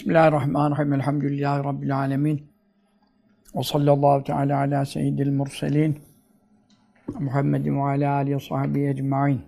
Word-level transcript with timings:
Bismillahirrahmanirrahim. 0.00 0.92
Elhamdülillahi 0.92 1.64
Rabbil 1.64 1.96
alemin. 1.96 2.52
Ve 3.54 3.62
sallallahu 3.62 4.24
teala 4.24 4.58
ala 4.58 4.84
seyyidil 4.84 5.30
murselin. 5.30 5.98
Muhammedin 7.18 7.76
ve 7.76 7.82
ala 7.82 8.14
alihi 8.14 8.34
ve 8.34 8.40
sahbihi 8.40 8.88
ecma'in. 8.88 9.40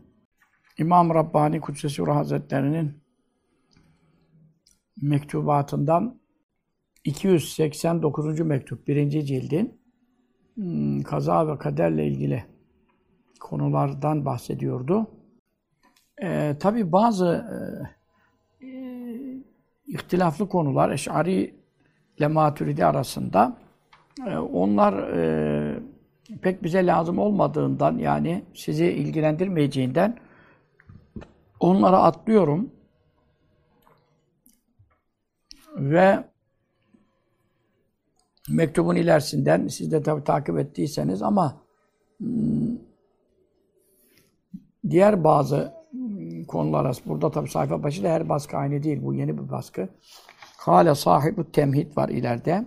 İmam 0.78 1.14
Rabbani 1.14 1.60
Kudsesi 1.60 2.02
Ruh 2.02 2.14
Hazretleri'nin 2.14 3.02
mektubatından 5.02 6.20
289. 7.04 8.40
mektup, 8.40 8.88
birinci 8.88 9.26
cildin 9.26 9.80
hmm, 10.54 11.02
kaza 11.02 11.48
ve 11.48 11.58
kaderle 11.58 12.06
ilgili 12.06 12.44
konulardan 13.40 14.24
bahsediyordu. 14.24 15.10
Ee, 16.22 16.56
Tabi 16.60 16.92
bazı 16.92 17.26
e, 17.26 17.56
ihtilaflı 19.92 20.48
konular 20.48 20.90
Eş'ari 20.90 21.54
ile 22.18 22.26
Maturidi 22.26 22.84
arasında 22.84 23.56
e, 24.26 24.36
onlar 24.36 24.92
e, 24.92 25.82
pek 26.42 26.62
bize 26.62 26.86
lazım 26.86 27.18
olmadığından 27.18 27.98
yani 27.98 28.44
sizi 28.54 28.86
ilgilendirmeyeceğinden 28.86 30.18
onlara 31.60 32.02
atlıyorum. 32.02 32.70
Ve 35.76 36.24
mektubun 38.48 38.96
ilerisinden 38.96 39.68
siz 39.68 39.92
de 39.92 40.02
tabii 40.02 40.24
takip 40.24 40.58
ettiyseniz 40.58 41.22
ama 41.22 41.60
hmm, 42.18 42.78
diğer 44.90 45.24
bazı 45.24 45.81
konular 46.52 46.96
burada 47.06 47.30
tabii 47.30 47.48
sayfa 47.48 47.82
başı 47.82 48.02
da 48.02 48.08
her 48.08 48.28
baskı 48.28 48.56
aynı 48.56 48.82
değil. 48.82 49.02
Bu 49.02 49.14
yeni 49.14 49.38
bir 49.38 49.50
baskı. 49.50 49.88
Hale 50.56 50.94
sahibi 50.94 51.52
temhid 51.52 51.96
var 51.96 52.08
ileride. 52.08 52.64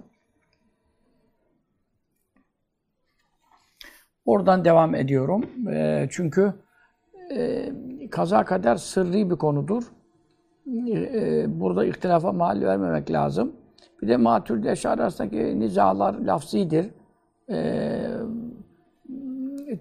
Oradan 4.25 4.65
devam 4.65 4.95
ediyorum. 4.95 5.45
E, 5.71 6.07
çünkü 6.11 6.53
e, 7.35 7.69
kaza 8.11 8.45
kader 8.45 8.75
sırrı 8.75 9.29
bir 9.29 9.35
konudur. 9.35 9.83
E, 10.87 11.45
burada 11.59 11.85
ihtilafa 11.85 12.31
mahal 12.31 12.61
vermemek 12.61 13.11
lazım. 13.11 13.51
Bir 14.01 14.07
de 14.07 14.17
Maturidi 14.17 14.69
Eşari 14.69 15.01
arasındaki 15.01 15.59
nizalar 15.59 16.13
lafzidir. 16.13 16.89
E, 17.49 17.57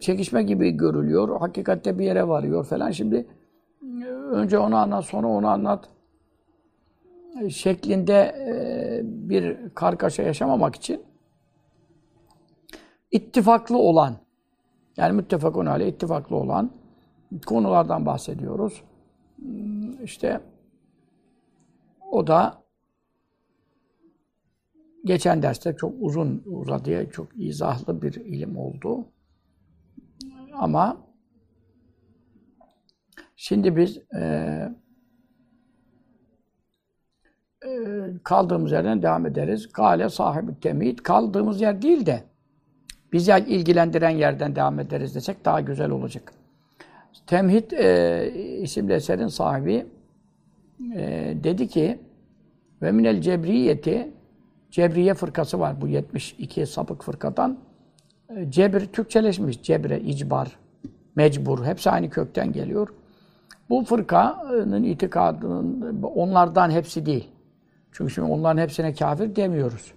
çekişme 0.00 0.42
gibi 0.42 0.70
görülüyor. 0.70 1.40
Hakikatte 1.40 1.98
bir 1.98 2.04
yere 2.04 2.28
varıyor 2.28 2.64
falan. 2.64 2.90
Şimdi 2.90 3.26
önce 4.34 4.58
onu 4.58 4.76
anlat, 4.76 5.04
sonra 5.04 5.26
onu 5.26 5.48
anlat 5.48 5.88
şeklinde 7.48 8.34
bir 9.04 9.74
kargaşa 9.74 10.22
yaşamamak 10.22 10.76
için 10.76 11.02
ittifaklı 13.10 13.78
olan 13.78 14.16
yani 14.96 15.12
müttefakun 15.12 15.66
aleyh 15.66 15.88
ittifaklı 15.88 16.36
olan 16.36 16.70
konulardan 17.46 18.06
bahsediyoruz. 18.06 18.82
İşte 20.02 20.40
o 22.10 22.26
da 22.26 22.62
geçen 25.04 25.42
derste 25.42 25.76
çok 25.76 25.94
uzun 26.00 26.42
uzadıya 26.46 27.10
çok 27.10 27.28
izahlı 27.36 28.02
bir 28.02 28.14
ilim 28.14 28.58
oldu. 28.58 29.06
Ama 30.52 31.03
şimdi 33.44 33.76
biz 33.76 33.98
e, 34.16 34.22
e, 37.66 37.70
kaldığımız 38.24 38.72
yerden 38.72 39.02
devam 39.02 39.26
ederiz. 39.26 39.72
Kale 39.72 40.08
sahibi 40.08 40.60
temhid 40.60 40.98
kaldığımız 40.98 41.60
yer 41.60 41.82
değil 41.82 42.06
de 42.06 42.22
bizi 43.12 43.32
ilgilendiren 43.46 44.10
yerden 44.10 44.56
devam 44.56 44.80
ederiz 44.80 45.14
desek 45.14 45.44
daha 45.44 45.60
güzel 45.60 45.90
olacak. 45.90 46.32
Temhid 47.26 47.70
e, 47.70 48.30
isimli 48.60 48.92
eserin 48.92 49.28
sahibi 49.28 49.86
e, 50.94 51.34
dedi 51.44 51.68
ki 51.68 51.98
ve 52.82 52.92
minel 52.92 53.20
cebriyeti 53.20 54.12
Cebriye 54.70 55.14
fırkası 55.14 55.60
var 55.60 55.80
bu 55.80 55.88
72 55.88 56.66
sapık 56.66 57.04
fırkadan. 57.04 57.58
E, 58.36 58.50
cebir 58.50 58.86
Türkçeleşmiş. 58.86 59.62
Cebre, 59.62 60.00
icbar, 60.00 60.58
mecbur. 61.16 61.64
Hepsi 61.64 61.90
aynı 61.90 62.10
kökten 62.10 62.52
geliyor. 62.52 62.88
Bu 63.70 63.84
fırkanın 63.84 64.82
itikadının 64.82 66.02
onlardan 66.02 66.70
hepsi 66.70 67.06
değil. 67.06 67.28
Çünkü 67.92 68.14
şimdi 68.14 68.32
onların 68.32 68.62
hepsine 68.62 68.94
kafir 68.94 69.36
demiyoruz. 69.36 69.92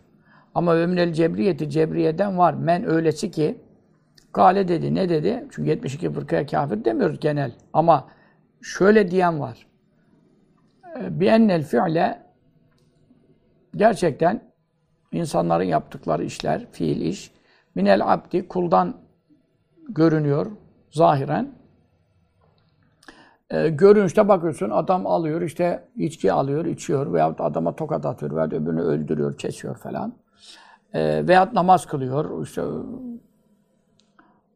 Ama 0.56 0.76
ömnel 0.76 1.14
cebriyeti 1.14 1.70
cebriyeden 1.70 2.38
var. 2.38 2.54
Men 2.54 2.90
öylesi 2.90 3.32
ki 3.32 3.58
Gale 4.34 4.68
dedi. 4.68 4.96
Ne 4.96 5.10
dedi? 5.10 5.48
Çünkü 5.52 5.70
72 5.70 6.12
fırkaya 6.12 6.46
kafir 6.46 6.86
demiyoruz 6.86 7.20
genel. 7.20 7.52
Ama 7.74 8.08
şöyle 8.62 9.12
diyen 9.12 9.40
var. 9.40 9.68
Bi 11.10 11.26
ennel 11.26 11.64
fi'le 11.64 12.20
gerçekten 13.76 14.42
insanların 15.12 15.64
yaptıkları 15.64 16.24
işler, 16.24 16.72
fiil 16.72 17.02
iş 17.02 17.32
minel 17.76 18.14
abdi 18.14 18.48
kuldan 18.48 18.98
görünüyor 19.90 20.52
zahiren. 20.92 21.52
E, 23.50 23.70
görünüşte 23.70 24.28
bakıyorsun 24.28 24.70
adam 24.70 25.08
alıyor 25.08 25.42
işte 25.42 25.84
içki 25.96 26.34
alıyor, 26.34 26.66
içiyor 26.66 27.14
veyahut 27.14 27.42
adama 27.42 27.76
tokat 27.76 28.06
atıyor 28.06 28.32
veyahut 28.32 28.54
öbürünü 28.54 28.82
öldürüyor, 28.82 29.38
kesiyor 29.38 29.78
falan. 29.78 30.14
E, 30.94 31.28
veyahut 31.28 31.54
namaz 31.54 31.86
kılıyor, 31.86 32.44
işte 32.44 32.62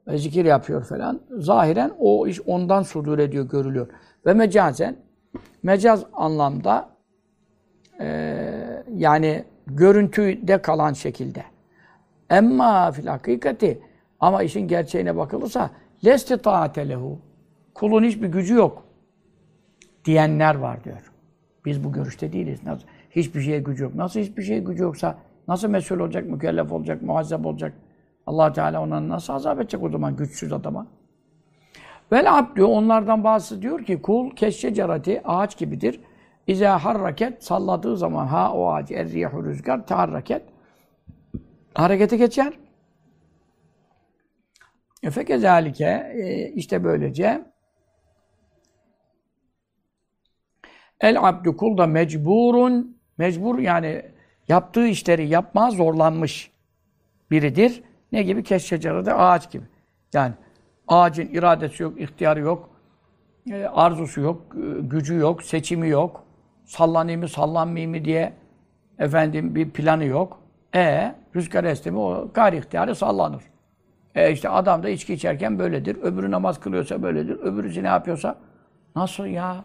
e, 0.07 0.17
zikir 0.17 0.45
yapıyor 0.45 0.83
falan. 0.83 1.21
Zahiren 1.37 1.91
o 1.99 2.27
iş 2.27 2.41
ondan 2.45 2.83
sudur 2.83 3.19
ediyor, 3.19 3.49
görülüyor. 3.49 3.87
Ve 4.25 4.33
mecazen, 4.33 4.95
mecaz 5.63 6.05
anlamda 6.13 6.89
e, 7.99 8.07
yani 8.95 9.45
görüntüde 9.67 10.61
kalan 10.61 10.93
şekilde. 10.93 11.43
Emma 12.29 12.91
fil 12.91 13.07
hakikati 13.07 13.81
ama 14.19 14.43
işin 14.43 14.67
gerçeğine 14.67 15.17
bakılırsa 15.17 15.69
lesti 16.05 16.37
taate. 16.37 16.97
Kulun 17.73 18.03
hiçbir 18.03 18.27
gücü 18.27 18.53
yok 18.53 18.85
diyenler 20.05 20.55
var 20.55 20.83
diyor. 20.83 21.11
Biz 21.65 21.83
bu 21.83 21.91
görüşte 21.91 22.33
değiliz. 22.33 22.63
Nasıl? 22.63 22.87
Hiçbir 23.09 23.41
şeye 23.41 23.59
gücü 23.59 23.83
yok. 23.83 23.95
Nasıl 23.95 24.19
hiçbir 24.19 24.43
şeye 24.43 24.59
gücü 24.59 24.83
yoksa 24.83 25.17
nasıl 25.47 25.69
mesul 25.69 25.99
olacak, 25.99 26.25
mükellef 26.25 26.71
olacak, 26.71 27.01
muazzeb 27.01 27.45
olacak? 27.45 27.73
allah 28.27 28.53
Teala 28.53 28.81
ona 28.81 29.09
nasıl 29.09 29.33
azap 29.33 29.59
edecek 29.59 29.83
o 29.83 29.89
zaman 29.89 30.15
güçsüz 30.15 30.53
adama? 30.53 30.87
Vel 32.11 32.37
abdü 32.39 32.63
onlardan 32.63 33.23
bazısı 33.23 33.61
diyor 33.61 33.85
ki 33.85 34.01
kul 34.01 34.35
keşşecerati 34.35 35.21
ağaç 35.25 35.57
gibidir. 35.57 35.99
İza 36.47 36.83
harraket 36.83 37.43
salladığı 37.43 37.97
zaman 37.97 38.27
ha 38.27 38.53
o 38.53 38.71
ağacı 38.71 38.93
erriyahu 38.93 39.45
rüzgar 39.45 39.87
taharraket 39.87 40.41
harekete 41.73 42.17
geçer. 42.17 42.53
Efeke 45.03 45.37
zalike 45.37 46.13
e, 46.15 46.49
işte 46.49 46.83
böylece 46.83 47.45
el 51.01 51.29
abdü 51.29 51.57
kul 51.57 51.77
da 51.77 51.87
mecburun 51.87 52.97
mecbur 53.17 53.59
yani 53.59 54.01
yaptığı 54.47 54.87
işleri 54.87 55.27
yapmaya 55.27 55.71
zorlanmış 55.71 56.51
biridir. 57.31 57.83
Ne 58.11 58.23
gibi? 58.23 58.43
Keşşecerede 58.43 59.13
ağaç 59.13 59.51
gibi. 59.51 59.63
Yani 60.13 60.33
ağacın 60.87 61.27
iradesi 61.27 61.83
yok, 61.83 62.01
ihtiyarı 62.01 62.39
yok, 62.39 62.69
e, 63.51 63.65
arzusu 63.65 64.21
yok, 64.21 64.41
e, 64.55 64.81
gücü 64.81 65.15
yok, 65.15 65.43
seçimi 65.43 65.89
yok 65.89 66.23
sallanayım 66.71 67.21
mı 67.21 67.27
sallanmayayım 67.27 67.91
mı 67.91 68.05
diye 68.05 68.33
efendim 68.99 69.55
bir 69.55 69.69
planı 69.69 70.05
yok. 70.05 70.39
E 70.75 71.15
rüzgar 71.35 71.63
esti 71.63 71.91
mi 71.91 71.99
o 71.99 72.29
gayri 72.33 72.57
ihtiyarı 72.57 72.95
sallanır. 72.95 73.43
E 74.15 74.31
işte 74.31 74.49
adam 74.49 74.83
da 74.83 74.89
içki 74.89 75.13
içerken 75.13 75.59
böyledir. 75.59 75.97
Öbürü 76.01 76.31
namaz 76.31 76.59
kılıyorsa 76.59 77.03
böyledir. 77.03 77.39
Öbürü 77.39 77.71
zina 77.71 77.87
yapıyorsa 77.87 78.35
nasıl 78.95 79.25
ya? 79.25 79.63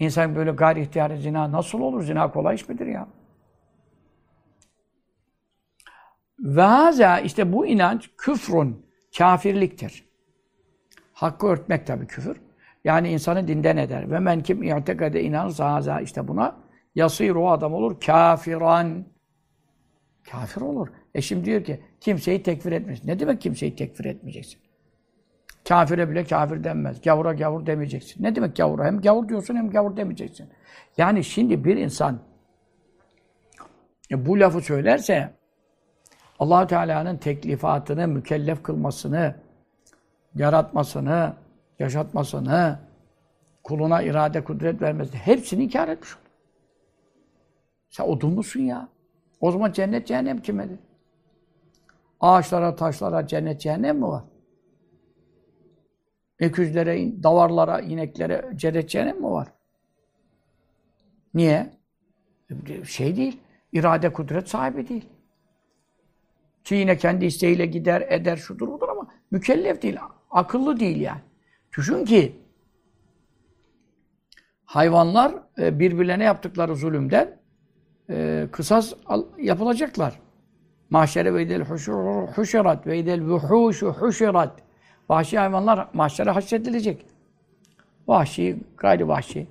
İnsan 0.00 0.34
böyle 0.36 0.50
gayri 0.50 0.80
ihtiyarı 0.80 1.18
zina 1.18 1.52
nasıl 1.52 1.80
olur? 1.80 2.02
Zina 2.02 2.30
kolay 2.30 2.54
iş 2.54 2.68
midir 2.68 2.86
ya? 2.86 3.08
Ve 6.38 6.62
haza 6.62 7.18
işte 7.18 7.52
bu 7.52 7.66
inanç 7.66 8.10
küfrün, 8.18 8.86
kafirliktir. 9.18 10.08
Hakkı 11.12 11.46
örtmek 11.46 11.86
tabii 11.86 12.06
küfür. 12.06 12.40
Yani 12.84 13.08
insanı 13.08 13.48
dinden 13.48 13.76
eder. 13.76 14.10
Ve 14.10 14.18
men 14.18 14.42
kim 14.42 14.62
i'tekade 14.62 15.22
inanırsa 15.22 15.72
haza 15.72 16.00
işte 16.00 16.28
buna 16.28 16.56
yasir 16.94 17.30
o 17.34 17.50
adam 17.50 17.74
olur 17.74 18.00
kafiran. 18.00 19.04
Kafir 20.30 20.60
olur. 20.60 20.88
E 21.14 21.22
şimdi 21.22 21.44
diyor 21.44 21.64
ki 21.64 21.80
kimseyi 22.00 22.42
tekfir 22.42 22.72
etmez. 22.72 23.04
Ne 23.04 23.18
demek 23.18 23.40
kimseyi 23.40 23.76
tekfir 23.76 24.04
etmeyeceksin? 24.04 24.60
Kafire 25.68 26.10
bile 26.10 26.24
kafir 26.24 26.64
denmez. 26.64 27.02
Gavura 27.02 27.32
gavur 27.32 27.66
demeyeceksin. 27.66 28.24
Ne 28.24 28.36
demek 28.36 28.56
gavura? 28.56 28.84
Hem 28.84 29.00
gavur 29.00 29.28
diyorsun 29.28 29.56
hem 29.56 29.70
gavur 29.70 29.96
demeyeceksin. 29.96 30.48
Yani 30.96 31.24
şimdi 31.24 31.64
bir 31.64 31.76
insan 31.76 32.18
E, 34.10 34.26
bu 34.26 34.40
lafı 34.40 34.60
söylerse 34.60 35.30
allah 36.38 36.66
Teala'nın 36.66 37.16
teklifatını, 37.16 38.08
mükellef 38.08 38.62
kılmasını, 38.62 39.34
yaratmasını, 40.34 41.34
yaşatmasını, 41.78 42.78
kuluna 43.64 44.02
irade, 44.02 44.44
kudret 44.44 44.82
vermesini 44.82 45.16
hepsini 45.16 45.64
inkar 45.64 45.88
etmiş 45.88 46.16
olur. 46.16 46.24
Sen 47.88 48.04
odun 48.04 48.34
musun 48.34 48.60
ya? 48.60 48.88
O 49.40 49.50
zaman 49.50 49.72
cennet 49.72 50.06
cehennem 50.06 50.42
kimedir? 50.42 50.78
Ağaçlara, 52.20 52.76
taşlara 52.76 53.26
cennet 53.26 53.60
cehennem 53.60 53.96
mi 53.96 54.06
var? 54.06 54.24
Öküzlere, 56.40 57.22
davarlara, 57.22 57.80
ineklere 57.80 58.52
cennet 58.56 58.90
cehennem 58.90 59.16
mi 59.16 59.30
var? 59.30 59.48
Niye? 61.34 61.78
Şey 62.84 63.16
değil, 63.16 63.40
irade, 63.72 64.12
kudret 64.12 64.48
sahibi 64.48 64.88
değil. 64.88 65.08
Ki 66.64 66.74
yine 66.74 66.96
kendi 66.96 67.24
isteğiyle 67.24 67.66
gider, 67.66 68.06
eder, 68.08 68.36
şudur 68.36 68.68
budur 68.68 68.88
ama 68.88 69.06
mükellef 69.30 69.82
değil, 69.82 69.96
akıllı 70.30 70.80
değil 70.80 71.00
yani. 71.00 71.20
Düşün 71.76 72.04
ki 72.04 72.36
hayvanlar 74.64 75.34
e, 75.58 75.78
birbirlerine 75.78 76.24
yaptıkları 76.24 76.76
zulümden 76.76 77.40
e, 78.10 78.48
kısas 78.52 78.92
yapılacaklar. 79.38 80.20
Mahşere 80.90 81.34
ve 81.34 81.42
idel 81.42 81.62
huşurat 82.34 82.86
ve 82.86 82.98
idel 82.98 83.22
vuhuşu 83.22 83.92
huşurat. 83.92 84.67
Vahşi 85.08 85.38
hayvanlar 85.38 85.88
mahşere 85.92 86.30
haşredilecek. 86.30 87.06
Vahşi, 88.08 88.58
gayri 88.76 89.08
vahşi. 89.08 89.46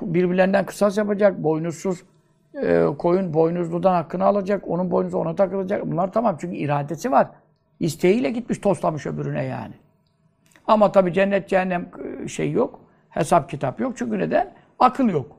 Birbirlerinden 0.00 0.66
kısas 0.66 0.98
yapacak, 0.98 1.42
boynuzsuz 1.42 2.02
e, 2.54 2.84
koyun 2.98 3.34
boynuzludan 3.34 3.94
hakkını 3.94 4.24
alacak, 4.24 4.68
onun 4.68 4.90
boynuzu 4.90 5.18
ona 5.18 5.34
takılacak. 5.34 5.86
Bunlar 5.86 6.12
tamam 6.12 6.36
çünkü 6.40 6.56
iradesi 6.56 7.12
var. 7.12 7.28
İsteğiyle 7.80 8.30
gitmiş 8.30 8.58
toslamış 8.58 9.06
öbürüne 9.06 9.44
yani. 9.44 9.74
Ama 10.66 10.92
tabi 10.92 11.12
cennet 11.12 11.48
cehennem 11.48 11.88
e, 12.24 12.28
şey 12.28 12.52
yok. 12.52 12.80
Hesap 13.08 13.50
kitap 13.50 13.80
yok. 13.80 13.96
Çünkü 13.96 14.18
neden? 14.18 14.54
Akıl 14.78 15.08
yok. 15.08 15.36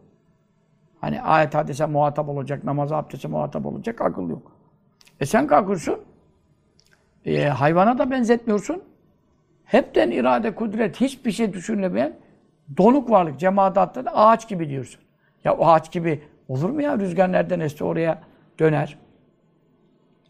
Hani 1.02 1.22
ayet 1.22 1.56
hadise 1.56 1.86
muhatap 1.86 2.30
olacak, 2.30 2.64
namaz 2.64 2.92
abdese 2.92 3.28
muhatap 3.28 3.66
olacak, 3.66 4.02
akıl 4.02 4.30
yok. 4.30 4.52
E 5.20 5.26
sen 5.26 5.48
kalkıyorsun, 5.48 6.00
e, 7.26 7.46
hayvana 7.46 7.98
da 7.98 8.12
benzetmiyorsun. 8.12 8.84
Hepten 9.66 10.12
irade, 10.12 10.56
kudret, 10.56 11.02
hiçbir 11.02 11.32
şey 11.32 11.54
düşünemeyen 11.54 12.14
donuk 12.78 13.10
varlık, 13.10 13.40
cemaat 13.40 13.76
da 13.76 14.12
ağaç 14.14 14.50
gibi 14.50 14.70
diyorsun. 14.70 15.02
Ya 15.44 15.58
o 15.58 15.68
ağaç 15.68 15.92
gibi 15.92 16.22
olur 16.48 16.70
mu 16.70 16.82
ya? 16.82 17.00
Rüzgar 17.00 17.32
nereden 17.32 17.60
esti 17.60 17.84
oraya 17.84 18.22
döner. 18.60 18.98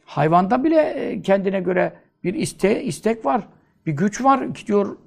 Hayvanda 0.06 0.64
bile 0.64 0.82
e, 0.82 1.22
kendine 1.22 1.60
göre 1.60 1.94
bir 2.24 2.34
iste, 2.34 2.84
istek 2.84 3.26
var. 3.26 3.42
Bir 3.86 3.92
güç 3.92 4.24
var. 4.24 4.44
Gidiyor 4.44 4.98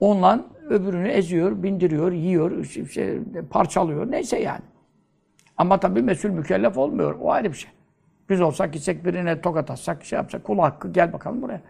onunla 0.00 0.44
öbürünü 0.68 1.08
eziyor, 1.08 1.62
bindiriyor, 1.62 2.12
yiyor, 2.12 2.64
şey, 2.64 3.18
parçalıyor. 3.50 4.10
Neyse 4.10 4.38
yani. 4.38 4.62
Ama 5.56 5.80
tabii 5.80 6.02
mesul 6.02 6.30
mükellef 6.30 6.78
olmuyor. 6.78 7.16
O 7.20 7.32
ayrı 7.32 7.52
bir 7.52 7.56
şey. 7.56 7.70
Biz 8.28 8.40
olsak 8.40 8.72
gitsek 8.72 9.04
birine 9.04 9.40
tokat 9.40 9.70
atsak, 9.70 10.04
şey 10.04 10.16
yapsak, 10.16 10.44
kul 10.44 10.58
hakkı 10.58 10.92
gel 10.92 11.12
bakalım 11.12 11.42
buraya. 11.42 11.60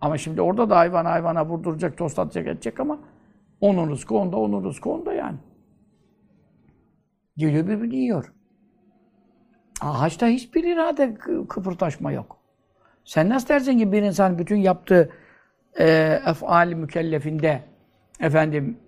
Ama 0.00 0.18
şimdi 0.18 0.42
orada 0.42 0.70
da 0.70 0.76
hayvan 0.76 1.04
hayvana 1.04 1.46
vurduracak, 1.46 1.96
tostlatacak, 1.96 2.46
edecek 2.46 2.80
ama 2.80 2.98
onun 3.60 3.90
rızkı 3.90 4.14
onda, 4.14 4.36
onun 4.36 4.64
rızkı 4.64 4.90
onda 4.90 5.12
yani. 5.12 5.36
Geliyor 7.36 7.66
birbirini 7.66 7.96
yiyor. 7.96 8.32
Ağaçta 9.80 10.26
hiçbir 10.26 10.64
irade 10.64 11.14
kıpırtaşma 11.48 12.12
yok. 12.12 12.36
Sen 13.04 13.28
nasıl 13.28 13.48
dersin 13.48 13.78
ki 13.78 13.92
bir 13.92 14.02
insan 14.02 14.38
bütün 14.38 14.56
yaptığı 14.56 15.10
e, 15.78 15.86
efal 16.26 16.68
mükellefinde 16.68 17.62
efendim 18.20 18.78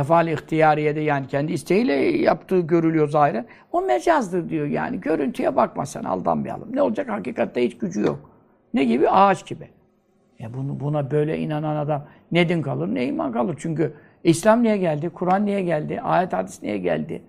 efal 0.00 0.28
ihtiyariyede 0.28 1.00
yani 1.00 1.26
kendi 1.26 1.52
isteğiyle 1.52 1.92
yaptığı 2.22 2.60
görülüyor 2.60 3.08
zahiren. 3.08 3.46
O 3.72 3.82
mecazdır 3.82 4.48
diyor 4.48 4.66
yani. 4.66 5.00
Görüntüye 5.00 5.56
bakma 5.56 5.86
sen 5.86 6.04
aldanmayalım. 6.04 6.76
Ne 6.76 6.82
olacak? 6.82 7.08
Hakikatte 7.08 7.64
hiç 7.64 7.78
gücü 7.78 8.00
yok. 8.00 8.30
Ne 8.74 8.84
gibi? 8.84 9.10
Ağaç 9.10 9.46
gibi. 9.46 9.68
E 10.40 10.54
bunu, 10.54 10.80
buna 10.80 11.10
böyle 11.10 11.38
inanan 11.38 11.76
adam 11.76 12.06
ne 12.32 12.48
din 12.48 12.62
kalır 12.62 12.94
ne 12.94 13.04
iman 13.06 13.32
kalır. 13.32 13.56
Çünkü 13.58 13.92
İslam 14.24 14.62
niye 14.62 14.76
geldi? 14.76 15.10
Kur'an 15.10 15.46
niye 15.46 15.62
geldi? 15.62 16.00
Ayet 16.00 16.32
hadis 16.32 16.62
niye 16.62 16.78
geldi? 16.78 17.22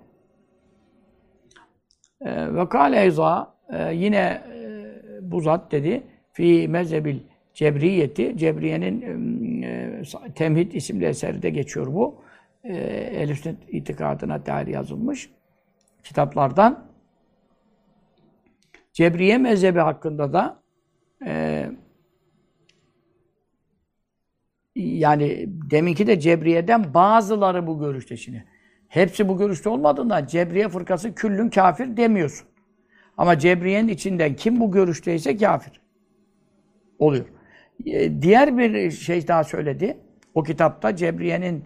E, 2.21 2.55
ve 2.55 2.69
kâle 2.69 3.01
eyza 3.03 3.53
e, 3.69 3.93
yine 3.93 4.17
e, 4.17 4.71
bu 5.21 5.41
zat 5.41 5.71
dedi 5.71 6.03
fi 6.33 6.67
mezhebil 6.67 7.19
cebriyeti 7.53 8.37
Cebriye'nin 8.37 9.01
Temhid 10.35 10.71
isimli 10.71 11.05
eserde 11.05 11.49
geçiyor 11.49 11.87
bu. 11.87 12.15
E, 12.63 12.73
Elif 13.13 13.45
itikadına 13.67 14.45
dair 14.45 14.67
yazılmış 14.67 15.29
kitaplardan. 16.03 16.91
Cebriye 18.93 19.37
mezhebi 19.37 19.79
hakkında 19.79 20.33
da 20.33 20.63
e, 21.25 21.65
yani 24.75 25.45
deminki 25.47 26.07
de 26.07 26.19
Cebriye'den 26.19 26.93
bazıları 26.93 27.67
bu 27.67 27.79
görüşte 27.79 28.17
şimdi. 28.17 28.45
Hepsi 28.87 29.27
bu 29.27 29.37
görüşte 29.37 29.69
olmadığından 29.69 30.25
Cebriye 30.25 30.69
fırkası 30.69 31.15
küllün 31.15 31.49
kafir 31.49 31.97
demiyorsun. 31.97 32.47
Ama 33.17 33.39
Cebriye'nin 33.39 33.87
içinden 33.87 34.35
kim 34.35 34.59
bu 34.59 34.71
görüşteyse 34.71 35.37
kafir 35.37 35.81
oluyor. 36.99 37.25
E, 37.85 38.21
diğer 38.21 38.57
bir 38.57 38.91
şey 38.91 39.27
daha 39.27 39.43
söyledi. 39.43 39.97
O 40.33 40.43
kitapta 40.43 40.95
Cebriye'nin 40.95 41.65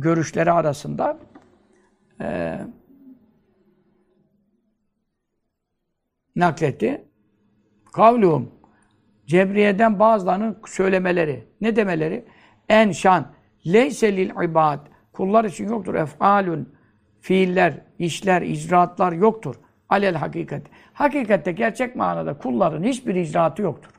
görüşleri 0.00 0.52
arasında 0.52 1.18
e, 2.20 2.58
nakletti. 6.36 7.04
Kavluhum 7.92 8.52
Cebriye'den 9.26 9.98
bazılarının 9.98 10.58
söylemeleri. 10.66 11.44
Ne 11.60 11.76
demeleri? 11.76 12.24
En 12.68 12.92
şan 12.92 13.32
leyse 13.66 14.16
lil 14.16 14.30
ibad 14.50 14.86
Kullar 15.18 15.44
için 15.44 15.68
yoktur. 15.68 15.94
Ef'alun, 15.94 16.74
fiiller, 17.20 17.74
işler, 17.98 18.42
icraatlar 18.42 19.12
yoktur. 19.12 19.54
Alel 19.88 20.14
hakikat. 20.14 20.62
Hakikatte 20.92 21.52
gerçek 21.52 21.96
manada 21.96 22.38
kulların 22.38 22.82
hiçbir 22.82 23.14
icraatı 23.14 23.62
yoktur. 23.62 23.90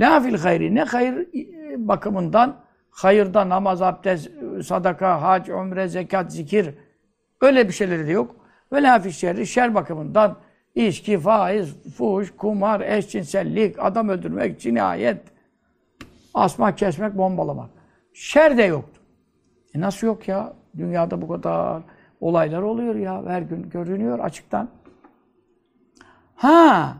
La 0.00 0.20
fil 0.20 0.38
hayri. 0.38 0.74
Ne 0.74 0.82
hayır 0.82 1.14
e, 1.14 1.88
bakımından 1.88 2.65
hayırda 2.96 3.48
namaz, 3.48 3.82
abdest, 3.82 4.30
sadaka, 4.64 5.22
hac, 5.22 5.48
umre, 5.48 5.88
zekat, 5.88 6.32
zikir 6.32 6.74
öyle 7.40 7.68
bir 7.68 7.72
şeyleri 7.72 8.06
de 8.06 8.12
yok. 8.12 8.36
Ve 8.72 8.82
la 8.82 8.98
fil 8.98 9.10
şerri. 9.10 9.46
Şer 9.46 9.74
bakımından 9.74 10.36
içki, 10.74 11.18
faiz, 11.18 11.92
fuhuş, 11.96 12.36
kumar, 12.36 12.80
eşcinsellik, 12.80 13.76
adam 13.78 14.08
öldürmek, 14.08 14.60
cinayet, 14.60 15.22
asmak, 16.34 16.78
kesmek, 16.78 17.18
bombalamak. 17.18 17.70
Şer 18.12 18.58
de 18.58 18.62
yoktur. 18.62 19.02
E 19.74 19.80
nasıl 19.80 20.06
yok 20.06 20.28
ya? 20.28 20.52
Dünyada 20.76 21.22
bu 21.22 21.28
kadar 21.28 21.82
olaylar 22.20 22.62
oluyor 22.62 22.94
ya. 22.94 23.22
Her 23.26 23.42
gün 23.42 23.70
görünüyor 23.70 24.18
açıktan. 24.18 24.68
Ha 26.34 26.96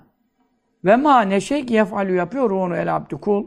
ve 0.85 0.97
ma 0.97 1.21
ne 1.21 1.41
şey 1.41 1.67
yefalü 1.69 2.15
yapıyor 2.15 2.51
onu 2.51 2.77
el 2.77 2.97
abdü 2.97 3.17
kul. 3.21 3.47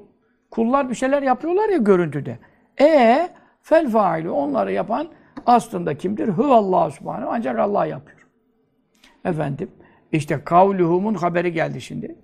Kullar 0.52 0.90
bir 0.90 0.96
şeyler 0.96 1.22
yapıyorlar 1.22 1.70
ya 1.70 1.78
görüntüde. 1.78 2.40
E 2.82 3.30
fel 3.62 3.90
faili 3.90 4.30
onları 4.30 4.72
yapan 4.72 5.08
aslında 5.46 5.98
kimdir? 5.98 6.30
Allah 6.38 6.92
subhanahu 6.92 7.30
ancak 7.32 7.60
Allah 7.60 7.86
yapıyor. 7.86 8.28
Efendim 9.26 9.72
işte 10.12 10.44
kavluhumun 10.44 11.14
haberi 11.14 11.54
geldi 11.54 11.82
şimdi. 11.82 12.16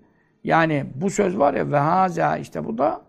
Yani 0.43 0.85
bu 0.95 1.09
söz 1.09 1.39
var 1.39 1.53
ya 1.53 1.71
ve 1.71 1.77
haza 1.77 2.37
işte 2.37 2.65
bu 2.65 2.77
da 2.77 3.01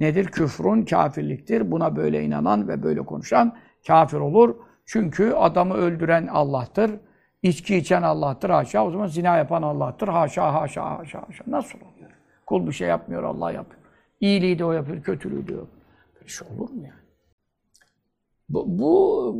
nedir? 0.00 0.24
Küfrün 0.26 0.84
kafirliktir. 0.84 1.70
Buna 1.70 1.96
böyle 1.96 2.24
inanan 2.24 2.68
ve 2.68 2.82
böyle 2.82 3.00
konuşan 3.00 3.56
kafir 3.86 4.16
olur. 4.16 4.56
Çünkü 4.86 5.32
adamı 5.32 5.74
öldüren 5.74 6.26
Allah'tır. 6.26 6.90
İçki 7.42 7.76
içen 7.76 8.02
Allah'tır 8.02 8.50
haşa. 8.50 8.86
O 8.86 8.90
zaman 8.90 9.06
zina 9.06 9.36
yapan 9.36 9.62
Allah'tır. 9.62 10.08
Haşa, 10.08 10.54
haşa, 10.54 10.98
haşa, 10.98 11.28
haşa. 11.28 11.44
Nasıl 11.46 11.78
oluyor? 11.78 11.91
Kul 12.52 12.66
bir 12.66 12.72
şey 12.72 12.88
yapmıyor, 12.88 13.22
Allah 13.22 13.52
yapıyor. 13.52 13.80
İyiliği 14.20 14.58
de 14.58 14.64
o 14.64 14.72
yapıyor, 14.72 15.02
kötülüğü 15.02 15.48
de 15.48 15.56
o. 15.56 15.66
Böyle 16.14 16.28
şey 16.28 16.48
olur 16.48 16.70
mu 16.70 16.82
yani? 16.82 17.00
Bu, 18.48 18.78
bu 18.78 19.36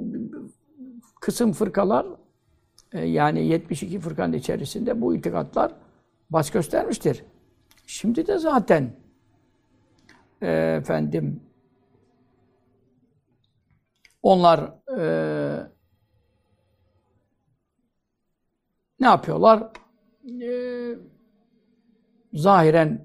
kısım 1.21 1.53
fırkalar 1.53 2.07
e, 2.93 3.05
yani 3.05 3.47
72 3.47 4.01
fırkanın 4.01 4.33
içerisinde 4.33 5.01
bu 5.01 5.15
itikatlar 5.15 5.75
baş 6.31 6.51
göstermiştir. 6.51 7.25
Şimdi 7.87 8.27
de 8.27 8.39
zaten 8.39 8.93
e, 10.43 10.53
efendim 10.81 11.41
onlar 14.23 14.61
e, 14.99 15.67
ne 19.01 19.07
yapıyorlar? 19.07 19.73
Ee, 20.43 20.95
zahiren 22.33 23.01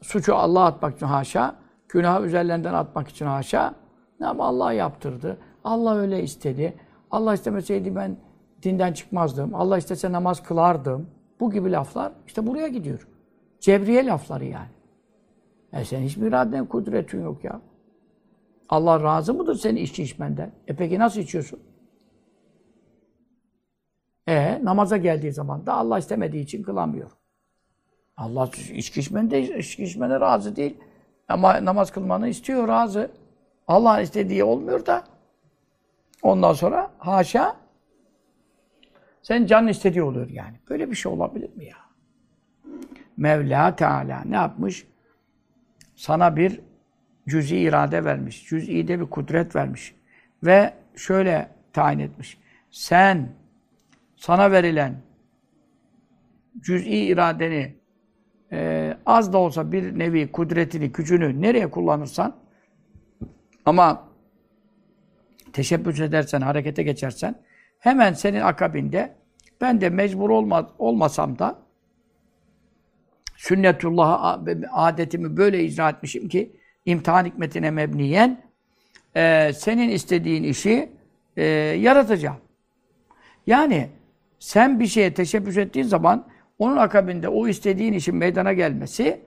suçu 0.00 0.34
Allah'a 0.34 0.66
atmak 0.66 0.96
için 0.96 1.06
haşa, 1.06 1.56
günahı 1.88 2.26
üzerlerinden 2.26 2.74
atmak 2.74 3.08
için 3.08 3.26
haşa. 3.26 3.74
Ne 4.20 4.26
ama 4.26 4.44
Allah 4.44 4.72
yaptırdı. 4.72 5.38
Allah 5.64 5.96
öyle 5.96 6.22
istedi. 6.22 6.74
Allah 7.10 7.34
istemeseydi 7.34 7.96
ben 7.96 8.16
dinden 8.62 8.92
çıkmazdım. 8.92 9.54
Allah 9.54 9.78
istese 9.78 10.12
namaz 10.12 10.42
kılardım. 10.42 11.10
Bu 11.40 11.50
gibi 11.50 11.72
laflar 11.72 12.12
işte 12.26 12.46
buraya 12.46 12.68
gidiyor. 12.68 13.08
Cebriye 13.60 14.06
lafları 14.06 14.44
yani. 14.44 14.70
E 15.72 15.84
sen 15.84 16.00
hiçbir 16.00 16.26
iraden, 16.26 16.66
kudretin 16.66 17.22
yok 17.22 17.44
ya. 17.44 17.60
Allah 18.68 19.02
razı 19.02 19.34
mıdır 19.34 19.54
senin 19.54 19.80
içki 19.80 20.02
içmenden? 20.02 20.52
E 20.68 20.76
peki 20.76 20.98
nasıl 20.98 21.20
içiyorsun? 21.20 21.60
E 24.28 24.64
namaza 24.64 24.96
geldiği 24.96 25.32
zaman 25.32 25.66
da 25.66 25.74
Allah 25.74 25.98
istemediği 25.98 26.42
için 26.42 26.62
kılamıyor. 26.62 27.10
Allah 28.16 28.50
içki 28.72 29.00
içmende, 29.00 29.58
içki 29.58 29.84
içmene 29.84 30.20
razı 30.20 30.56
değil. 30.56 30.76
Ama 31.28 31.64
namaz 31.64 31.90
kılmanı 31.90 32.28
istiyor, 32.28 32.68
razı. 32.68 33.10
Allah 33.68 34.00
istediği 34.00 34.44
olmuyor 34.44 34.86
da 34.86 35.04
ondan 36.22 36.52
sonra 36.52 36.90
haşa 36.98 37.56
sen 39.22 39.46
canın 39.46 39.68
istediği 39.68 40.02
oluyor 40.02 40.30
yani. 40.30 40.56
Böyle 40.70 40.90
bir 40.90 40.96
şey 40.96 41.12
olabilir 41.12 41.56
mi 41.56 41.64
ya? 41.64 41.76
Mevla 43.16 43.76
Teala 43.76 44.22
ne 44.24 44.36
yapmış? 44.36 44.86
Sana 45.96 46.36
bir 46.36 46.60
cüz'i 47.28 47.56
irade 47.56 48.04
vermiş. 48.04 48.46
Cüz'i 48.48 48.88
de 48.88 49.00
bir 49.00 49.06
kudret 49.06 49.56
vermiş. 49.56 49.94
Ve 50.44 50.74
şöyle 50.96 51.48
tayin 51.72 51.98
etmiş. 51.98 52.38
Sen 52.70 53.28
sana 54.16 54.52
verilen 54.52 54.96
cüz'i 56.60 56.96
iradeni 56.96 57.81
e, 58.52 58.94
az 59.06 59.32
da 59.32 59.38
olsa 59.38 59.72
bir 59.72 59.98
nevi 59.98 60.32
kudretini, 60.32 60.92
gücünü 60.92 61.42
nereye 61.42 61.70
kullanırsan 61.70 62.36
ama 63.64 64.08
teşebbüs 65.52 66.00
edersen, 66.00 66.40
harekete 66.40 66.82
geçersen 66.82 67.34
hemen 67.78 68.12
senin 68.12 68.40
akabinde 68.40 69.12
ben 69.60 69.80
de 69.80 69.90
mecbur 69.90 70.30
olma, 70.30 70.70
olmasam 70.78 71.38
da 71.38 71.58
sünnetullah'a 73.36 74.40
adetimi 74.72 75.36
böyle 75.36 75.64
icra 75.64 75.90
etmişim 75.90 76.28
ki 76.28 76.56
imtihan 76.86 77.24
hikmetine 77.24 77.70
mebniyen 77.70 78.42
e, 79.16 79.52
senin 79.52 79.88
istediğin 79.88 80.42
işi 80.42 80.90
e, 81.36 81.44
yaratacağım. 81.80 82.36
Yani 83.46 83.88
sen 84.38 84.80
bir 84.80 84.86
şeye 84.86 85.14
teşebbüs 85.14 85.56
ettiğin 85.56 85.86
zaman 85.86 86.31
onun 86.62 86.76
akabinde 86.76 87.28
o 87.28 87.48
istediğin 87.48 87.92
işin 87.92 88.16
meydana 88.16 88.52
gelmesi 88.52 89.20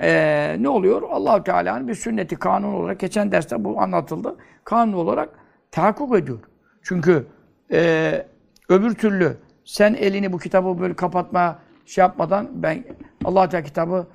e, 0.00 0.56
ne 0.58 0.68
oluyor? 0.68 1.02
Allahu 1.02 1.44
Teala'nın 1.44 1.88
bir 1.88 1.94
sünneti 1.94 2.36
kanun 2.36 2.74
olarak 2.74 3.00
geçen 3.00 3.32
derste 3.32 3.64
bu 3.64 3.80
anlatıldı. 3.80 4.36
Kanun 4.64 4.92
olarak 4.92 5.28
tahakkuk 5.70 6.18
ediyor. 6.18 6.38
Çünkü 6.82 7.26
e, 7.72 8.26
öbür 8.68 8.94
türlü 8.94 9.36
sen 9.64 9.94
elini 9.94 10.32
bu 10.32 10.38
kitabı 10.38 10.80
böyle 10.80 10.94
kapatma 10.94 11.58
şey 11.86 12.02
yapmadan 12.02 12.48
ben 12.54 12.84
Allah 13.24 13.48
Teala 13.48 13.64
kitabı 13.64 14.06